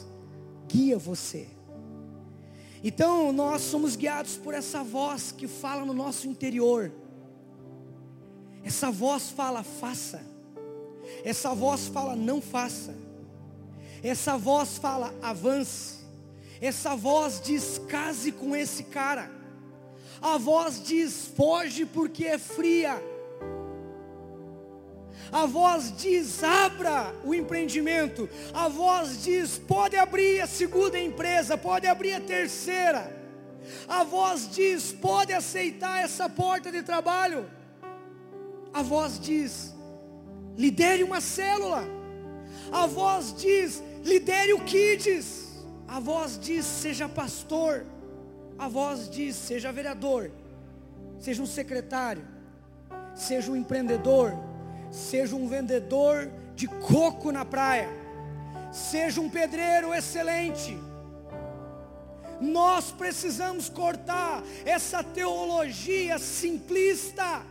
[0.72, 1.46] guia você.
[2.82, 6.90] Então nós somos guiados por essa voz que fala no nosso interior.
[8.64, 10.24] Essa voz fala, faça.
[11.24, 12.94] Essa voz fala, não faça.
[14.02, 15.98] Essa voz fala, avance.
[16.60, 19.30] Essa voz diz, case com esse cara.
[20.20, 23.00] A voz diz, foge porque é fria.
[25.32, 28.28] A voz diz: abra o empreendimento.
[28.52, 33.10] A voz diz: pode abrir a segunda empresa, pode abrir a terceira.
[33.88, 37.50] A voz diz: pode aceitar essa porta de trabalho.
[38.74, 39.74] A voz diz:
[40.54, 41.82] lidere uma célula.
[42.70, 45.64] A voz diz: lidere o kids.
[45.88, 47.86] A voz diz: seja pastor.
[48.58, 50.30] A voz diz: seja vereador.
[51.18, 52.22] Seja um secretário.
[53.14, 54.51] Seja um empreendedor
[54.92, 57.88] seja um vendedor de coco na praia,
[58.70, 60.78] seja um pedreiro excelente.
[62.40, 67.42] Nós precisamos cortar essa teologia simplista,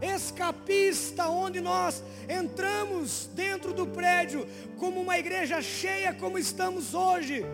[0.00, 4.46] escapista, onde nós entramos dentro do prédio
[4.78, 7.44] como uma igreja cheia, como estamos hoje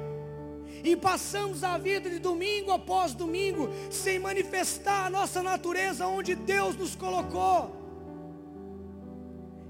[0.85, 6.77] e passamos a vida de domingo após domingo sem manifestar a nossa natureza onde Deus
[6.77, 7.86] nos colocou.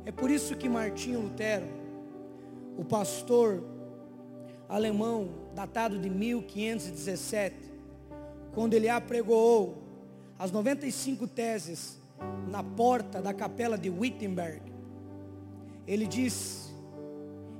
[0.06, 1.66] É por isso que Martinho Lutero,
[2.78, 3.60] o pastor
[4.68, 7.56] alemão, datado de 1517,
[8.54, 9.82] quando ele apregoou
[10.38, 11.98] as 95 teses
[12.48, 14.62] na porta da capela de Wittenberg,
[15.88, 16.72] ele diz,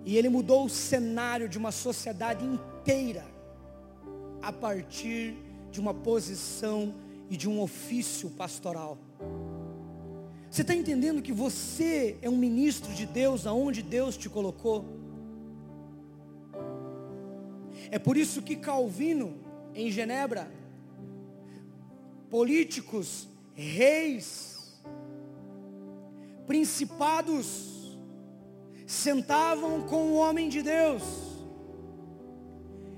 [0.05, 3.25] e ele mudou o cenário de uma sociedade inteira
[4.41, 5.37] a partir
[5.73, 6.95] de uma posição
[7.29, 8.97] e de um ofício pastoral.
[10.57, 14.87] Você está entendendo que você é um ministro de Deus aonde Deus te colocou?
[17.91, 19.35] É por isso que Calvino,
[19.75, 20.51] em Genebra,
[22.31, 24.81] políticos, reis,
[26.47, 27.99] principados,
[28.87, 31.03] sentavam com o homem de Deus,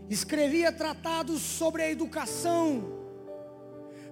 [0.08, 2.84] escrevia tratados sobre a educação,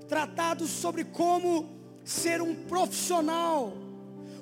[0.08, 1.75] tratados sobre como
[2.06, 3.72] ser um profissional.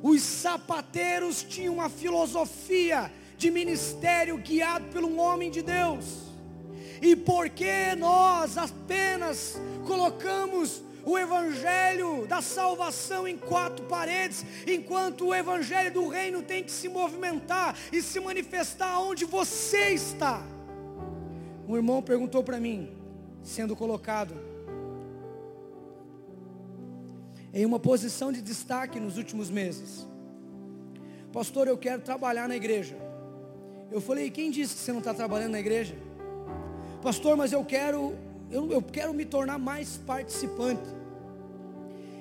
[0.02, 6.04] Os sapateiros tinham uma filosofia de ministério guiado por um homem de Deus.
[7.00, 15.92] E porque nós apenas colocamos o evangelho da salvação em quatro paredes, enquanto o evangelho
[15.92, 20.42] do reino tem que se movimentar e se manifestar onde você está.
[21.66, 22.90] Um irmão perguntou para mim,
[23.42, 24.53] sendo colocado
[27.54, 30.04] em uma posição de destaque nos últimos meses.
[31.32, 32.96] Pastor, eu quero trabalhar na igreja.
[33.92, 35.96] Eu falei, quem disse que você não está trabalhando na igreja?
[37.00, 38.16] Pastor, mas eu quero,
[38.50, 40.82] eu, eu quero me tornar mais participante.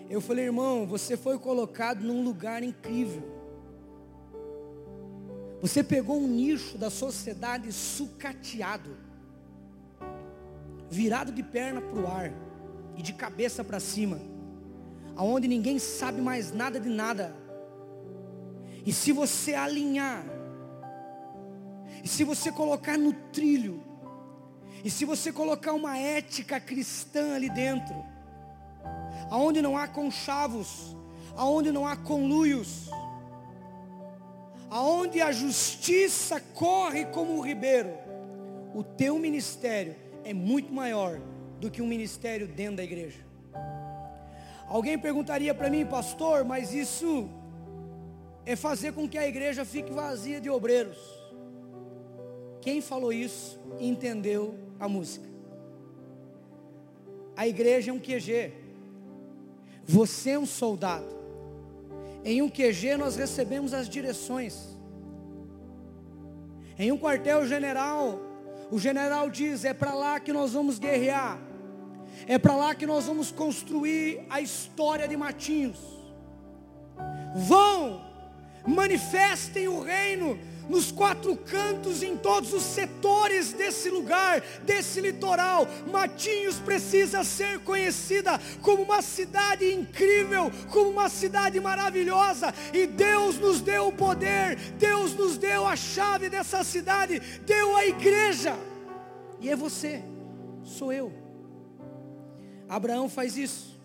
[0.07, 3.23] Eu falei, irmão, você foi colocado num lugar incrível.
[5.61, 8.95] Você pegou um nicho da sociedade sucateado,
[10.91, 12.31] virado de perna para o ar
[12.95, 14.32] e de cabeça para cima
[15.15, 17.35] aonde ninguém sabe mais nada de nada.
[18.85, 20.25] E se você alinhar,
[22.03, 23.81] e se você colocar no trilho,
[24.83, 27.95] e se você colocar uma ética cristã ali dentro,
[29.29, 30.95] aonde não há conchavos,
[31.35, 32.89] aonde não há conluios,
[34.69, 37.93] aonde a justiça corre como um ribeiro,
[38.75, 39.95] o teu ministério
[40.25, 41.21] é muito maior
[41.59, 43.22] do que um ministério dentro da igreja.
[44.67, 47.29] Alguém perguntaria para mim, pastor, mas isso
[48.45, 50.97] é fazer com que a igreja fique vazia de obreiros.
[52.61, 55.27] Quem falou isso entendeu a música.
[57.35, 58.53] A igreja é um QG.
[59.85, 61.13] Você é um soldado.
[62.23, 64.77] Em um QG nós recebemos as direções.
[66.77, 68.19] Em um quartel-general,
[68.71, 71.39] o general diz: é para lá que nós vamos guerrear.
[72.27, 75.79] É para lá que nós vamos construir a história de Matinhos.
[77.35, 78.01] Vão,
[78.65, 85.67] manifestem o reino nos quatro cantos, em todos os setores desse lugar, desse litoral.
[85.91, 92.53] Matinhos precisa ser conhecida como uma cidade incrível, como uma cidade maravilhosa.
[92.73, 97.85] E Deus nos deu o poder, Deus nos deu a chave dessa cidade, deu a
[97.85, 98.55] igreja.
[99.41, 100.01] E é você,
[100.63, 101.22] sou eu.
[102.67, 103.79] Abraão faz isso.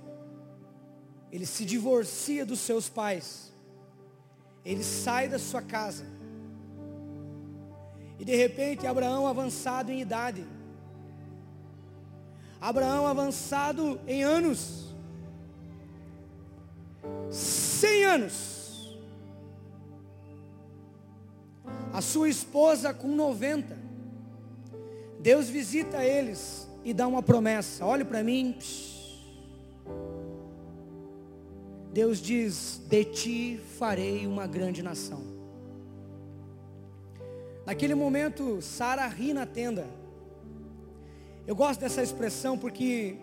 [1.31, 3.53] Ele se divorcia dos seus pais.
[4.65, 6.07] Ele sai da sua casa.
[8.19, 10.47] E de repente, Abraão avançado em idade.
[12.61, 14.95] Abraão avançado em anos.
[17.31, 18.99] Cem anos.
[21.93, 23.77] A sua esposa com 90.
[25.21, 27.85] Deus visita eles e dá uma promessa.
[27.85, 28.57] Olhe para mim.
[31.93, 35.23] Deus diz: De ti farei uma grande nação.
[37.67, 39.87] Naquele momento, Sara ri na tenda.
[41.47, 43.17] Eu gosto dessa expressão porque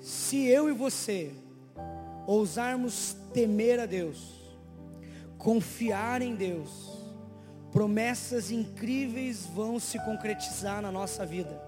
[0.00, 1.32] se eu e você
[2.26, 4.38] ousarmos temer a Deus,
[5.38, 6.98] confiar em Deus,
[7.72, 11.67] promessas incríveis vão se concretizar na nossa vida.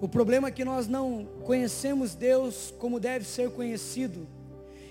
[0.00, 4.26] O problema é que nós não conhecemos Deus como deve ser conhecido.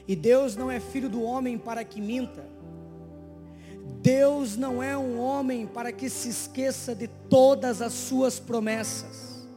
[0.08, 2.46] E Deus não é filho do homem para que minta.
[4.02, 9.48] Deus não é um homem para que se esqueça de todas as suas promessas.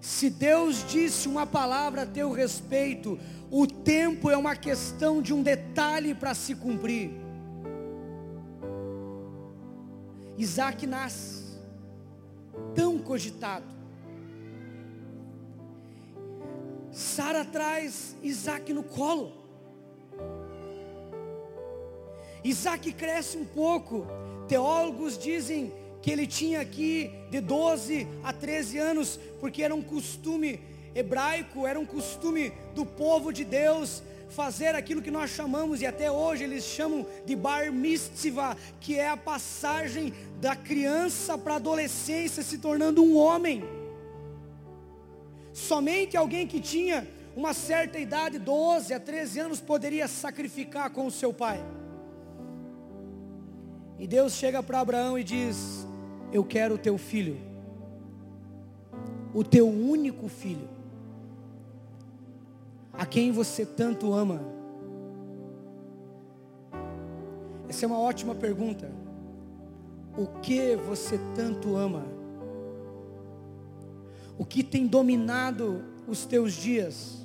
[0.00, 3.18] Se Deus disse uma palavra a teu respeito,
[3.50, 7.10] o tempo é uma questão de um detalhe para se cumprir.
[10.36, 11.37] Isaac nasce
[12.74, 13.66] tão cogitado.
[16.92, 19.32] Sara traz Isaac no colo.
[22.42, 24.06] Isaac cresce um pouco.
[24.48, 30.60] Teólogos dizem que ele tinha aqui de 12 a 13 anos, porque era um costume
[30.94, 36.10] hebraico, era um costume do povo de Deus fazer aquilo que nós chamamos, e até
[36.10, 42.42] hoje eles chamam de bar mitzvah, que é a passagem da criança para a adolescência
[42.42, 43.64] se tornando um homem.
[45.52, 51.10] Somente alguém que tinha uma certa idade, 12 a 13 anos, poderia sacrificar com o
[51.10, 51.64] seu pai.
[53.98, 55.86] E Deus chega para Abraão e diz:
[56.32, 57.36] Eu quero o teu filho,
[59.34, 60.78] o teu único filho
[62.98, 64.40] a quem você tanto ama?
[67.68, 68.90] Essa é uma ótima pergunta.
[70.18, 72.04] O que você tanto ama?
[74.36, 77.24] O que tem dominado os teus dias?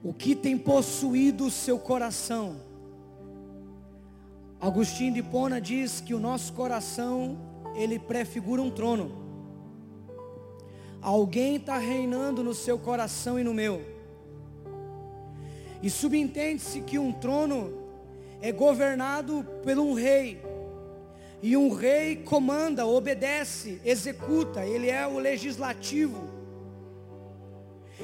[0.00, 2.60] O que tem possuído o seu coração?
[4.60, 7.36] Agostinho de Pona diz que o nosso coração,
[7.74, 9.10] ele prefigura um trono.
[11.02, 13.82] Alguém está reinando no seu coração e no meu.
[15.82, 17.72] E subentende-se que um trono
[18.40, 20.47] é governado por um rei.
[21.40, 26.28] E um rei comanda, obedece, executa, ele é o legislativo.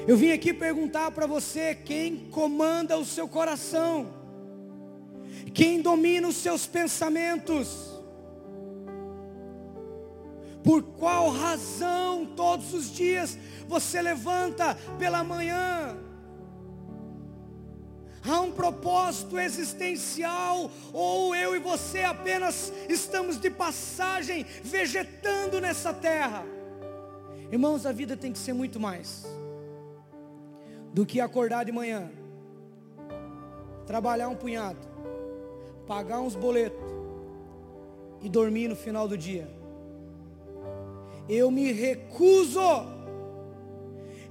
[0.07, 4.13] Eu vim aqui perguntar para você quem comanda o seu coração,
[5.53, 7.93] quem domina os seus pensamentos.
[10.63, 15.97] Por qual razão todos os dias você levanta pela manhã?
[18.27, 26.43] Há um propósito existencial, ou eu e você apenas estamos de passagem, vegetando nessa terra.
[27.51, 29.25] Irmãos, a vida tem que ser muito mais
[30.91, 32.09] do que acordar de manhã,
[33.85, 34.79] trabalhar um punhado,
[35.85, 36.83] pagar uns boletos
[38.21, 39.47] e dormir no final do dia.
[41.29, 42.59] Eu me recuso,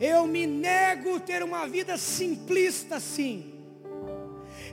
[0.00, 3.53] eu me nego ter uma vida simplista assim.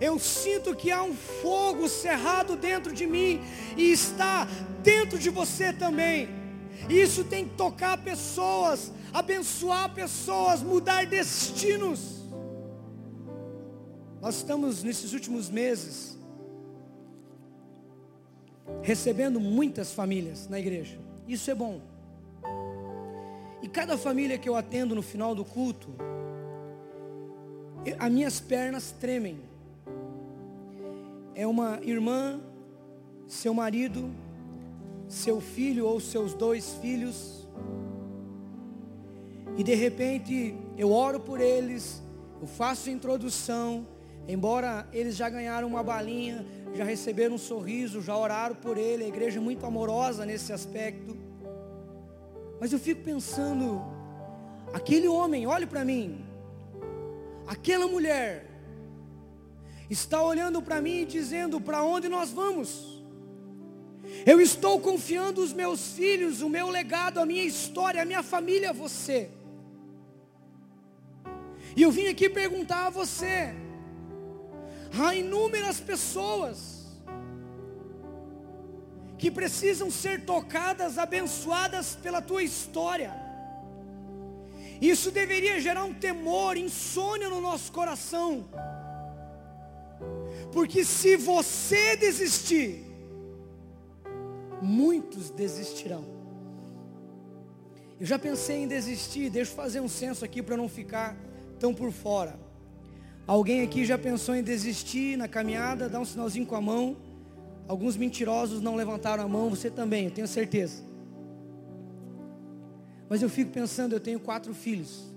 [0.01, 3.39] Eu sinto que há um fogo cerrado dentro de mim
[3.77, 4.47] e está
[4.81, 6.27] dentro de você também.
[6.89, 12.19] Isso tem que tocar pessoas, abençoar pessoas, mudar destinos.
[14.19, 16.17] Nós estamos nesses últimos meses
[18.81, 20.97] recebendo muitas famílias na igreja.
[21.27, 21.79] Isso é bom.
[23.61, 25.89] E cada família que eu atendo no final do culto,
[27.99, 29.50] as minhas pernas tremem.
[31.33, 32.41] É uma irmã,
[33.27, 34.09] seu marido,
[35.07, 37.47] seu filho ou seus dois filhos,
[39.57, 42.01] e de repente eu oro por eles,
[42.41, 43.85] eu faço introdução,
[44.27, 49.07] embora eles já ganharam uma balinha, já receberam um sorriso, já oraram por ele, a
[49.07, 51.17] igreja é muito amorosa nesse aspecto.
[52.59, 53.81] Mas eu fico pensando,
[54.73, 56.23] aquele homem, olhe para mim,
[57.47, 58.50] aquela mulher,
[59.91, 63.03] está olhando para mim e dizendo: para onde nós vamos?
[64.25, 68.69] Eu estou confiando os meus filhos, o meu legado, a minha história, a minha família
[68.69, 69.29] a você.
[71.75, 73.53] E eu vim aqui perguntar a você:
[74.97, 76.81] há inúmeras pessoas
[79.17, 83.13] que precisam ser tocadas, abençoadas pela tua história.
[84.81, 88.47] Isso deveria gerar um temor, insônia no nosso coração.
[90.51, 92.83] Porque se você desistir,
[94.61, 96.03] muitos desistirão.
[97.99, 101.15] Eu já pensei em desistir, deixa eu fazer um censo aqui para não ficar
[101.59, 102.39] tão por fora.
[103.27, 105.87] Alguém aqui já pensou em desistir na caminhada?
[105.87, 106.97] Dá um sinalzinho com a mão.
[107.67, 110.83] Alguns mentirosos não levantaram a mão, você também, eu tenho certeza.
[113.07, 115.13] Mas eu fico pensando, eu tenho quatro filhos.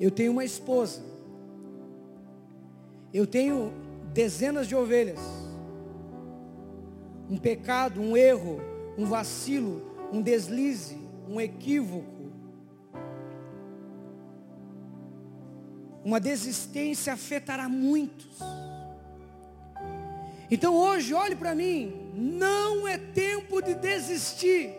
[0.00, 1.02] Eu tenho uma esposa.
[3.14, 3.72] Eu tenho
[4.12, 5.20] dezenas de ovelhas.
[7.30, 8.60] Um pecado, um erro,
[8.98, 10.98] um vacilo, um deslize,
[11.28, 12.32] um equívoco.
[16.04, 18.40] Uma desistência afetará muitos.
[20.50, 24.74] Então hoje, olhe para mim, não é tempo de desistir.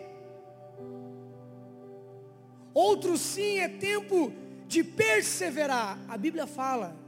[2.74, 4.30] Outro sim é tempo
[4.68, 5.98] de perseverar.
[6.06, 7.05] A Bíblia fala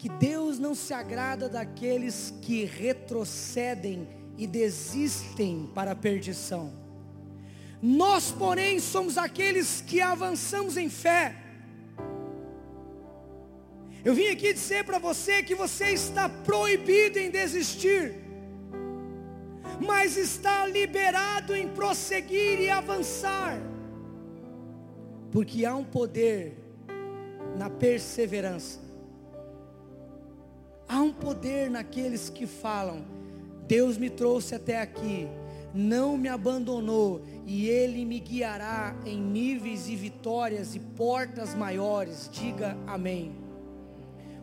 [0.00, 6.72] que Deus não se agrada daqueles que retrocedem e desistem para a perdição.
[7.82, 11.36] Nós, porém, somos aqueles que avançamos em fé
[14.02, 18.14] eu vim aqui dizer para você que você está proibido em desistir,
[19.78, 23.60] mas está liberado em prosseguir e avançar,
[25.30, 26.56] porque há um poder
[27.58, 28.80] na perseverança,
[30.90, 33.04] há um poder naqueles que falam:
[33.66, 35.28] Deus me trouxe até aqui,
[35.72, 42.28] não me abandonou e Ele me guiará em níveis e vitórias e portas maiores.
[42.32, 43.32] Diga amém.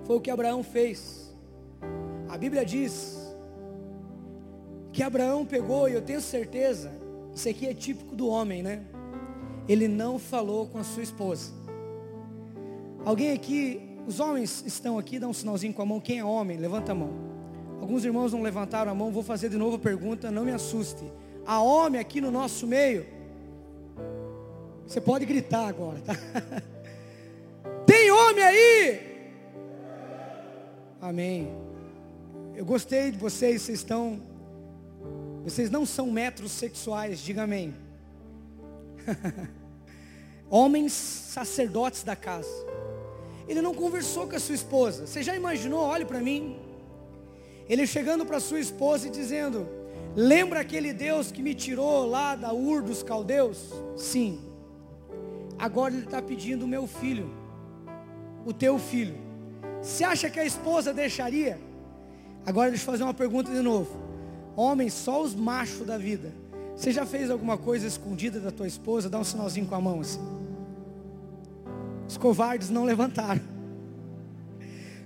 [0.05, 1.35] Foi o que Abraão fez.
[2.29, 3.17] A Bíblia diz
[4.93, 6.91] que Abraão pegou, e eu tenho certeza,
[7.33, 8.83] isso aqui é típico do homem, né?
[9.67, 11.51] Ele não falou com a sua esposa.
[13.05, 15.99] Alguém aqui, os homens estão aqui, dá um sinalzinho com a mão.
[15.99, 16.55] Quem é homem?
[16.57, 17.11] Levanta a mão.
[17.81, 21.03] Alguns irmãos não levantaram a mão, vou fazer de novo a pergunta, não me assuste.
[21.45, 23.05] Há homem aqui no nosso meio?
[24.87, 26.13] Você pode gritar agora, tá?
[27.85, 29.31] Tem homem aí?
[31.01, 31.53] Amém.
[32.55, 34.21] Eu gostei de vocês, vocês estão.
[35.43, 37.75] Vocês não são metros sexuais, diga amém.
[40.49, 42.49] Homens sacerdotes da casa.
[43.47, 45.07] Ele não conversou com a sua esposa.
[45.07, 45.81] Você já imaginou?
[45.81, 46.57] Olhe para mim.
[47.69, 49.67] Ele chegando para sua esposa e dizendo:
[50.15, 53.71] Lembra aquele Deus que me tirou lá da Ur dos Caldeus?
[53.95, 54.39] Sim.
[55.57, 57.29] Agora ele está pedindo o meu filho,
[58.45, 59.15] o teu filho.
[59.81, 61.59] Você acha que a esposa deixaria?
[62.45, 63.89] Agora deixa eu fazer uma pergunta de novo.
[64.55, 66.33] Homens, só os machos da vida.
[66.75, 69.09] Você já fez alguma coisa escondida da tua esposa?
[69.09, 70.36] Dá um sinalzinho com a mão assim.
[72.07, 73.41] Os covardes não levantaram.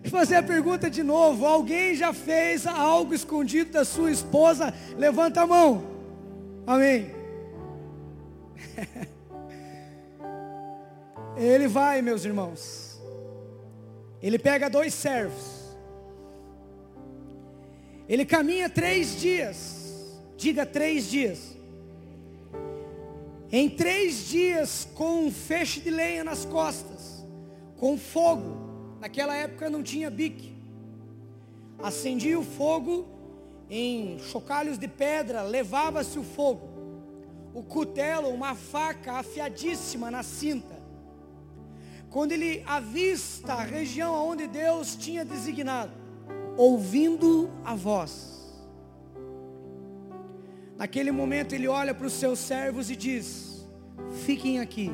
[0.09, 1.45] Fazer a pergunta de novo.
[1.45, 4.73] Alguém já fez algo escondido da sua esposa?
[4.97, 5.83] Levanta a mão.
[6.65, 7.11] Amém.
[11.37, 12.99] Ele vai, meus irmãos.
[14.21, 15.61] Ele pega dois servos.
[18.07, 20.19] Ele caminha três dias.
[20.37, 21.55] Diga três dias.
[23.51, 27.25] Em três dias, com um feixe de lenha nas costas,
[27.77, 28.97] com fogo.
[28.99, 30.55] Naquela época não tinha bique.
[31.79, 33.07] Acendia o fogo
[33.69, 36.69] em chocalhos de pedra, levava-se o fogo.
[37.53, 40.81] O cutelo, uma faca afiadíssima na cinta
[42.11, 45.93] quando ele avista a região onde Deus tinha designado,
[46.57, 48.40] ouvindo a voz.
[50.81, 53.63] Naquele momento ele olha para os seus servos e diz:
[54.25, 54.89] Fiquem aqui.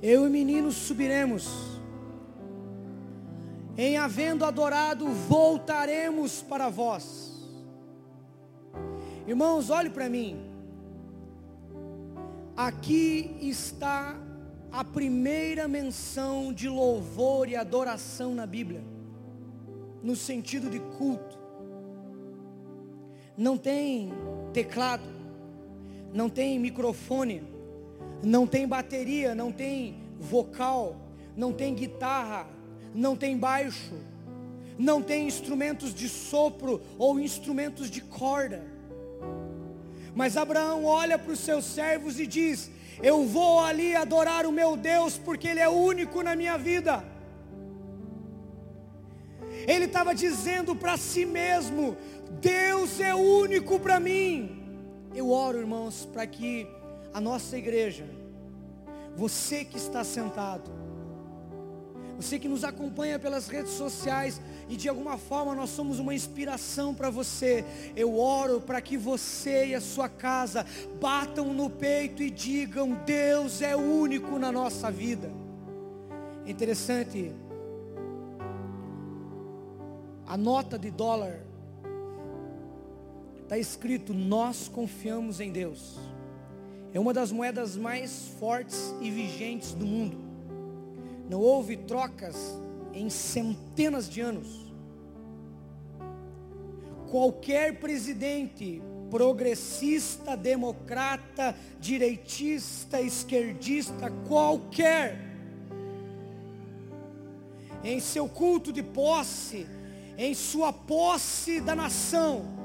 [0.00, 1.50] Eu e o menino subiremos.
[3.76, 7.44] Em havendo adorado, voltaremos para vós.
[9.26, 10.48] Irmãos, olhe para mim.
[12.56, 14.16] Aqui está
[14.70, 18.84] a primeira menção de louvor e adoração na Bíblia,
[20.04, 21.35] no sentido de culto.
[23.36, 24.12] Não tem
[24.52, 25.08] teclado,
[26.12, 27.42] não tem microfone,
[28.22, 30.96] não tem bateria, não tem vocal,
[31.36, 32.48] não tem guitarra,
[32.94, 33.94] não tem baixo,
[34.78, 38.64] não tem instrumentos de sopro ou instrumentos de corda.
[40.14, 42.70] Mas Abraão olha para os seus servos e diz:
[43.02, 47.04] eu vou ali adorar o meu Deus porque Ele é único na minha vida.
[49.66, 51.96] Ele estava dizendo para si mesmo:
[52.30, 54.62] Deus é único para mim.
[55.14, 56.66] Eu oro, irmãos, para que
[57.12, 58.04] a nossa igreja,
[59.16, 60.70] você que está sentado,
[62.18, 66.94] você que nos acompanha pelas redes sociais e de alguma forma nós somos uma inspiração
[66.94, 67.64] para você.
[67.94, 70.64] Eu oro para que você e a sua casa
[71.00, 75.30] batam no peito e digam: Deus é único na nossa vida.
[76.46, 77.32] Interessante.
[80.26, 81.45] A nota de dólar
[83.46, 85.96] está escrito: Nós confiamos em Deus.
[86.92, 90.18] É uma das moedas mais fortes e vigentes do mundo.
[91.28, 92.36] Não houve trocas
[92.92, 94.66] em centenas de anos.
[97.10, 105.20] Qualquer presidente progressista, democrata, direitista, esquerdista, qualquer,
[107.84, 109.66] em seu culto de posse,
[110.18, 112.55] em sua posse da nação,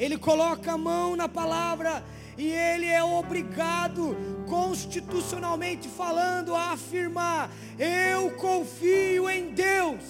[0.00, 2.02] ele coloca a mão na palavra
[2.38, 4.16] e ele é obrigado,
[4.48, 10.02] constitucionalmente falando, a afirmar: Eu confio em Deus.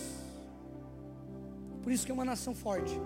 [1.82, 2.96] Por isso que é uma nação forte.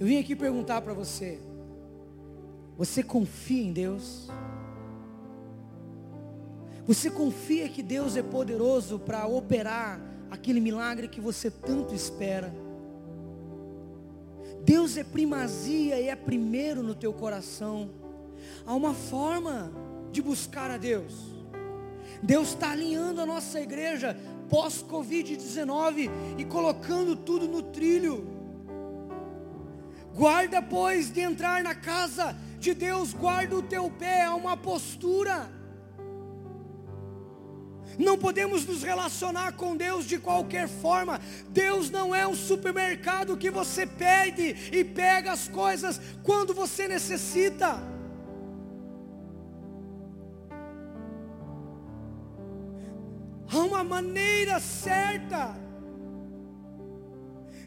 [0.00, 1.38] Eu vim aqui perguntar para você:
[2.78, 4.30] Você confia em Deus?
[6.86, 10.00] Você confia que Deus é poderoso para operar
[10.30, 12.50] aquele milagre que você tanto espera?
[14.68, 17.88] Deus é primazia e é primeiro no teu coração.
[18.66, 19.72] Há uma forma
[20.12, 21.14] de buscar a Deus.
[22.22, 24.14] Deus está alinhando a nossa igreja
[24.50, 28.28] pós-Covid-19 e colocando tudo no trilho.
[30.14, 35.50] Guarda, pois, de entrar na casa de Deus, guarda o teu pé, a uma postura.
[37.98, 41.20] Não podemos nos relacionar com Deus de qualquer forma.
[41.48, 47.82] Deus não é um supermercado que você pede e pega as coisas quando você necessita.
[53.50, 55.56] Há uma maneira certa.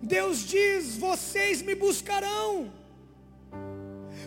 [0.01, 2.71] Deus diz: vocês me buscarão,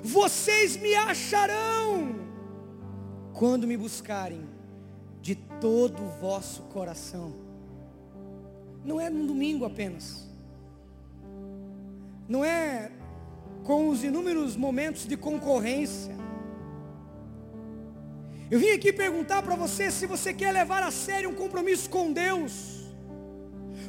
[0.02, 2.14] vocês me acharão,
[3.32, 4.53] quando me buscarem
[5.24, 7.34] de todo o vosso coração.
[8.84, 10.28] Não é num domingo apenas.
[12.28, 12.92] Não é
[13.62, 16.14] com os inúmeros momentos de concorrência.
[18.50, 22.12] Eu vim aqui perguntar para você se você quer levar a sério um compromisso com
[22.12, 22.84] Deus,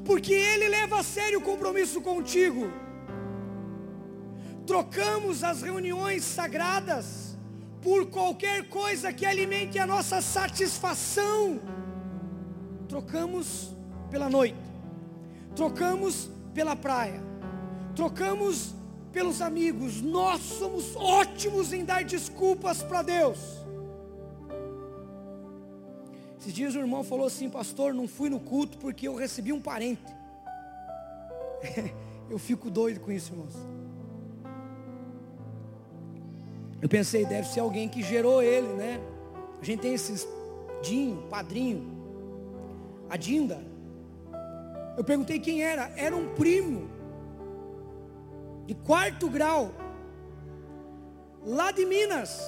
[0.05, 2.71] porque Ele leva a sério o compromisso contigo.
[4.65, 7.24] Trocamos as reuniões sagradas
[7.85, 11.59] por qualquer coisa que alimente a nossa satisfação.
[12.89, 13.75] Trocamos
[14.09, 14.57] pela noite,
[15.55, 17.21] trocamos pela praia,
[17.95, 18.73] trocamos
[19.13, 20.01] pelos amigos.
[20.01, 23.37] Nós somos ótimos em dar desculpas para Deus.
[26.39, 29.61] Esses dias o irmão falou assim, pastor, não fui no culto porque eu recebi um
[29.61, 30.01] parente.
[32.31, 33.74] eu fico doido com isso, irmãos.
[36.85, 39.01] Eu pensei, deve ser alguém que gerou ele, né?
[39.59, 40.27] A gente tem esses
[40.83, 41.83] Dinho, padrinho,
[43.09, 43.59] a Dinda.
[44.95, 46.87] Eu perguntei quem era, era um primo,
[48.67, 49.71] de quarto grau,
[51.43, 52.39] lá de Minas.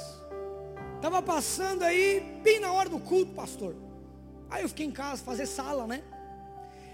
[0.97, 3.75] Estava passando aí, bem na hora do culto, pastor.
[4.51, 6.03] Aí eu fiquei em casa, fazer sala, né?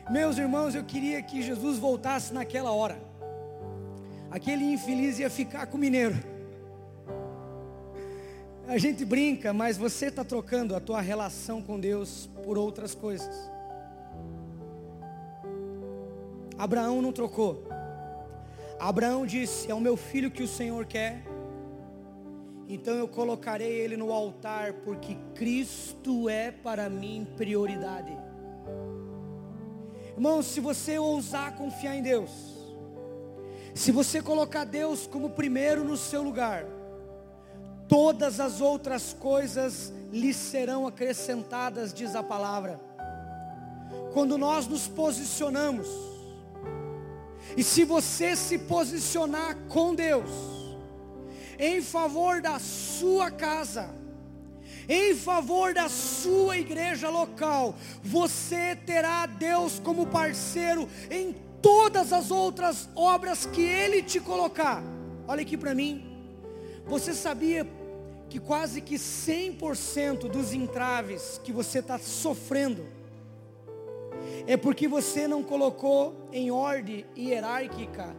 [0.09, 2.97] Meus irmãos, eu queria que Jesus voltasse naquela hora.
[4.31, 6.31] Aquele infeliz ia ficar com o mineiro.
[8.67, 13.51] A gente brinca, mas você está trocando a tua relação com Deus por outras coisas.
[16.57, 17.67] Abraão não trocou.
[18.79, 21.23] Abraão disse: É o meu filho que o Senhor quer
[22.67, 28.17] então eu colocarei ele no altar, porque Cristo é para mim prioridade.
[30.15, 32.31] Irmãos, se você ousar confiar em Deus,
[33.75, 36.65] se você colocar Deus como primeiro no seu lugar,
[37.87, 42.79] todas as outras coisas lhe serão acrescentadas, diz a palavra.
[44.13, 45.87] Quando nós nos posicionamos,
[47.57, 50.29] e se você se posicionar com Deus,
[51.59, 53.89] em favor da sua casa,
[54.87, 62.89] em favor da sua igreja local, você terá Deus como parceiro em todas as outras
[62.95, 64.83] obras que Ele te colocar.
[65.27, 66.12] Olha aqui para mim.
[66.85, 67.67] Você sabia
[68.29, 72.85] que quase que 100% dos entraves que você está sofrendo
[74.47, 78.15] é porque você não colocou em ordem hierárquica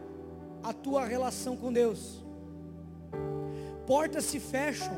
[0.63, 2.25] a tua relação com Deus
[3.85, 4.95] portas se fecham,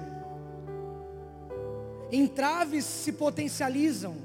[2.12, 4.16] entraves se potencializam,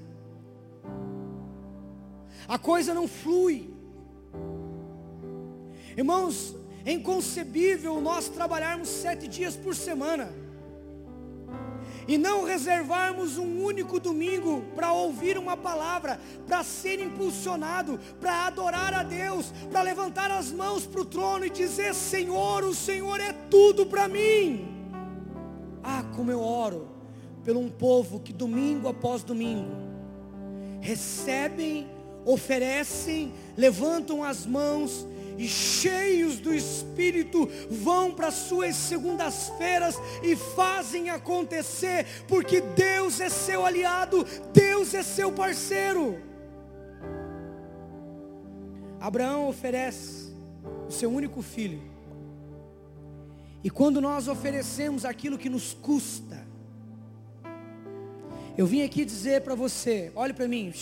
[2.46, 3.72] a coisa não flui.
[5.96, 10.32] Irmãos, é inconcebível nós trabalharmos sete dias por semana
[12.06, 18.92] e não reservarmos um único domingo para ouvir uma palavra, para ser impulsionado, para adorar
[18.92, 23.32] a Deus, para levantar as mãos para o trono e dizer: Senhor, o Senhor é
[23.32, 24.68] tudo para mim.
[25.82, 26.88] Ah, como eu oro
[27.44, 29.92] pelo um povo que domingo após domingo
[30.80, 31.88] recebem,
[32.24, 35.06] oferecem, levantam as mãos
[35.38, 43.64] e cheios do Espírito vão para suas segundas-feiras e fazem acontecer, porque Deus é seu
[43.64, 46.20] aliado, Deus é seu parceiro.
[49.00, 50.32] Abraão oferece
[50.88, 51.82] o seu único filho.
[53.64, 56.46] E quando nós oferecemos aquilo que nos custa,
[58.56, 60.72] eu vim aqui dizer para você, olhe para mim.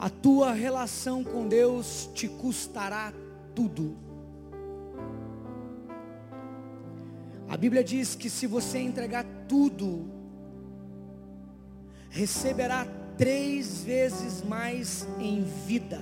[0.00, 3.12] A tua relação com Deus te custará
[3.54, 3.98] tudo.
[7.46, 10.10] A Bíblia diz que se você entregar tudo,
[12.08, 12.86] receberá
[13.18, 16.00] três vezes mais em vida.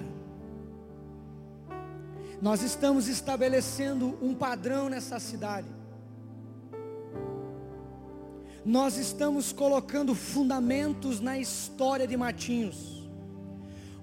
[2.40, 5.66] Nós estamos estabelecendo um padrão nessa cidade.
[8.64, 12.97] Nós estamos colocando fundamentos na história de Matinhos.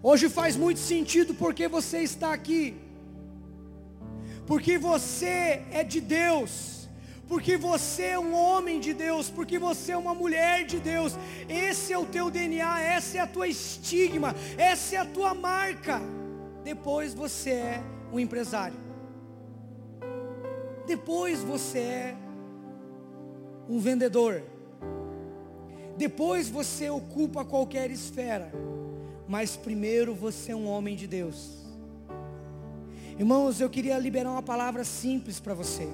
[0.09, 2.75] Hoje faz muito sentido porque você está aqui.
[4.45, 6.87] Porque você é de Deus.
[7.27, 11.17] Porque você é um homem de Deus, porque você é uma mulher de Deus.
[11.49, 15.99] Esse é o teu DNA, essa é a tua estigma, essa é a tua marca.
[16.63, 17.83] Depois você é
[18.13, 18.77] um empresário.
[20.85, 22.15] Depois você é
[23.67, 24.43] um vendedor.
[25.97, 28.51] Depois você ocupa qualquer esfera
[29.27, 31.65] mas primeiro você é um homem de Deus.
[33.17, 35.87] Irmãos, eu queria liberar uma palavra simples para você.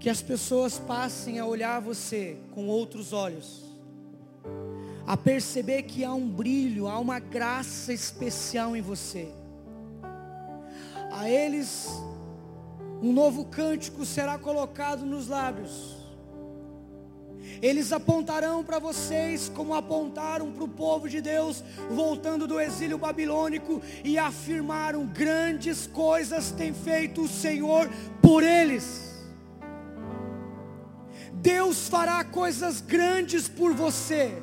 [0.00, 3.62] Que as pessoas passem a olhar você com outros olhos,
[5.06, 9.28] a perceber que há um brilho, há uma graça especial em você.
[11.12, 11.88] A eles
[13.00, 16.01] um novo cântico será colocado nos lábios.
[17.62, 23.80] Eles apontarão para vocês como apontaram para o povo de Deus, voltando do exílio babilônico,
[24.02, 27.88] e afirmaram: grandes coisas tem feito o Senhor
[28.20, 29.12] por eles.
[31.34, 34.42] Deus fará coisas grandes por você,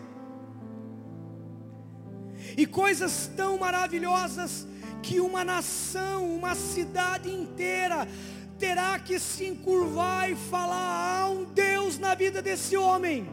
[2.55, 4.65] e coisas tão maravilhosas
[5.01, 8.07] que uma nação, uma cidade inteira
[8.59, 13.27] terá que se encurvar e falar: há um Deus na vida desse homem.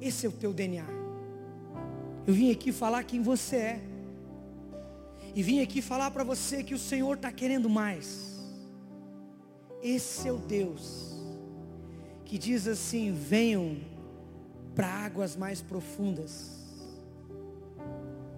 [0.00, 0.86] Esse é o teu DNA.
[2.26, 3.80] Eu vim aqui falar quem você é.
[5.34, 8.38] E vim aqui falar para você que o Senhor está querendo mais.
[9.82, 11.20] Esse é o Deus
[12.24, 13.78] que diz assim: venham
[14.74, 16.58] para águas mais profundas.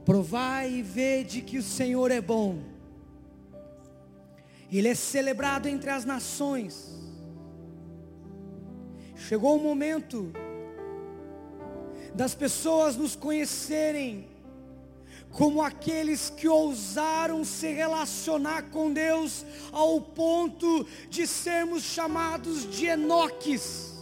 [0.04, 2.71] Provai e vede que o Senhor é bom
[4.78, 6.90] ele é celebrado entre as nações.
[9.14, 10.32] Chegou o momento
[12.14, 14.28] das pessoas nos conhecerem
[15.30, 23.94] como aqueles que ousaram se relacionar com Deus ao ponto de sermos chamados de Enoques,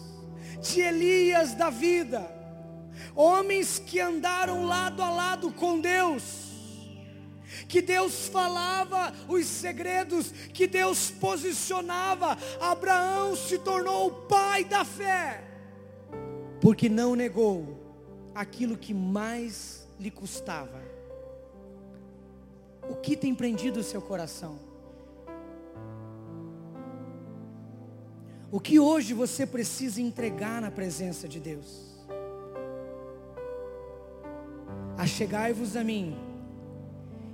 [0.61, 2.29] de Elias da vida,
[3.15, 6.50] homens que andaram lado a lado com Deus
[7.71, 12.37] que Deus falava os segredos, que Deus posicionava.
[12.61, 15.45] Abraão se tornou o pai da fé,
[16.61, 17.79] porque não negou
[18.35, 20.83] aquilo que mais lhe custava.
[22.89, 24.59] O que tem prendido o seu coração?
[28.51, 31.89] O que hoje você precisa entregar na presença de Deus?
[34.99, 36.30] Achegai-vos a mim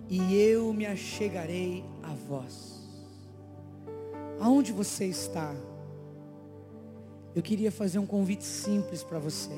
[0.09, 2.77] e eu me achegarei a vós.
[4.41, 5.55] Aonde você está?
[7.35, 9.53] Eu queria fazer um convite simples para você.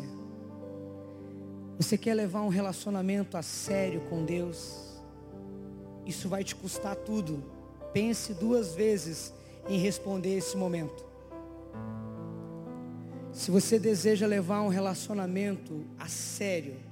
[1.76, 5.01] Você quer levar um relacionamento a sério com Deus?
[6.05, 7.42] Isso vai te custar tudo.
[7.92, 9.32] Pense duas vezes
[9.68, 11.07] em responder esse momento.
[13.32, 16.88] Se você deseja levar um relacionamento a sério,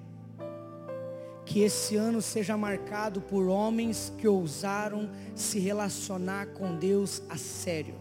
[1.47, 7.94] que esse ano seja marcado por homens que ousaram se relacionar com Deus a sério.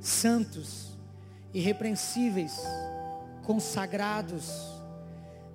[0.00, 0.98] Santos,
[1.54, 2.52] irrepreensíveis,
[3.44, 4.50] consagrados,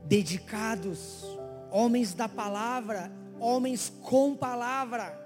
[0.05, 1.25] dedicados,
[1.69, 3.11] homens da palavra,
[3.41, 5.19] homens com palavra.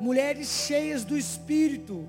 [0.00, 2.08] Mulheres cheias do espírito,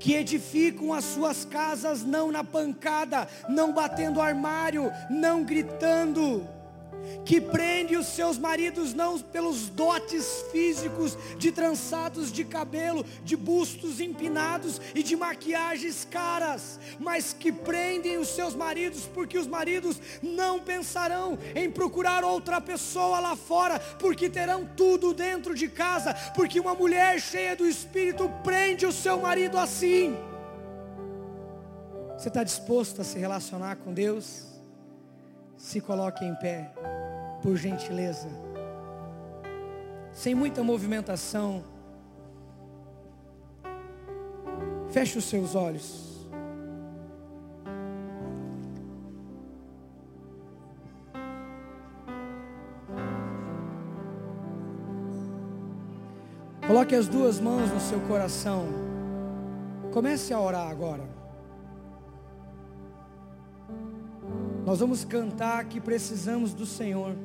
[0.00, 6.57] que edificam as suas casas não na pancada, não batendo armário, não gritando,
[7.24, 14.00] que prende os seus maridos não pelos dotes físicos de trançados de cabelo, de bustos
[14.00, 20.58] empinados e de maquiagens caras, mas que prendem os seus maridos porque os maridos não
[20.58, 26.74] pensarão em procurar outra pessoa lá fora, porque terão tudo dentro de casa, porque uma
[26.74, 30.16] mulher cheia do espírito prende o seu marido assim.
[32.16, 34.47] Você está disposto a se relacionar com Deus?
[35.58, 36.72] Se coloque em pé
[37.42, 38.28] por gentileza.
[40.12, 41.64] Sem muita movimentação.
[44.90, 46.26] Feche os seus olhos.
[56.66, 58.66] Coloque as duas mãos no seu coração.
[59.90, 61.17] Comece a orar agora.
[64.68, 67.16] Nós vamos cantar que precisamos do Senhor.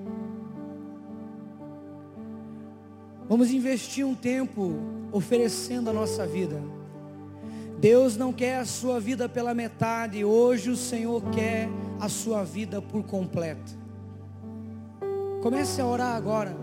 [3.28, 4.76] Vamos investir um tempo
[5.12, 6.62] oferecendo a nossa vida.
[7.82, 11.68] Deus não quer a sua vida pela metade, hoje o Senhor quer
[12.00, 13.78] a sua vida por completo.
[15.42, 16.63] Comece a orar agora.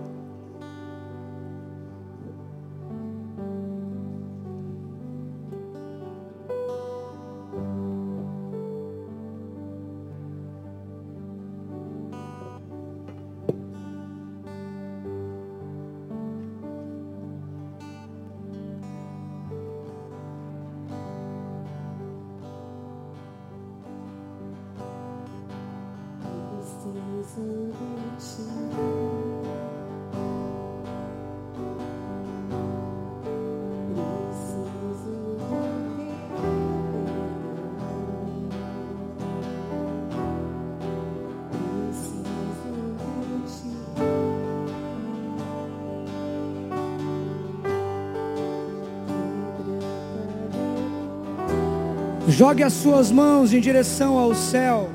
[52.40, 54.88] Jogue as suas mãos em direção ao céu.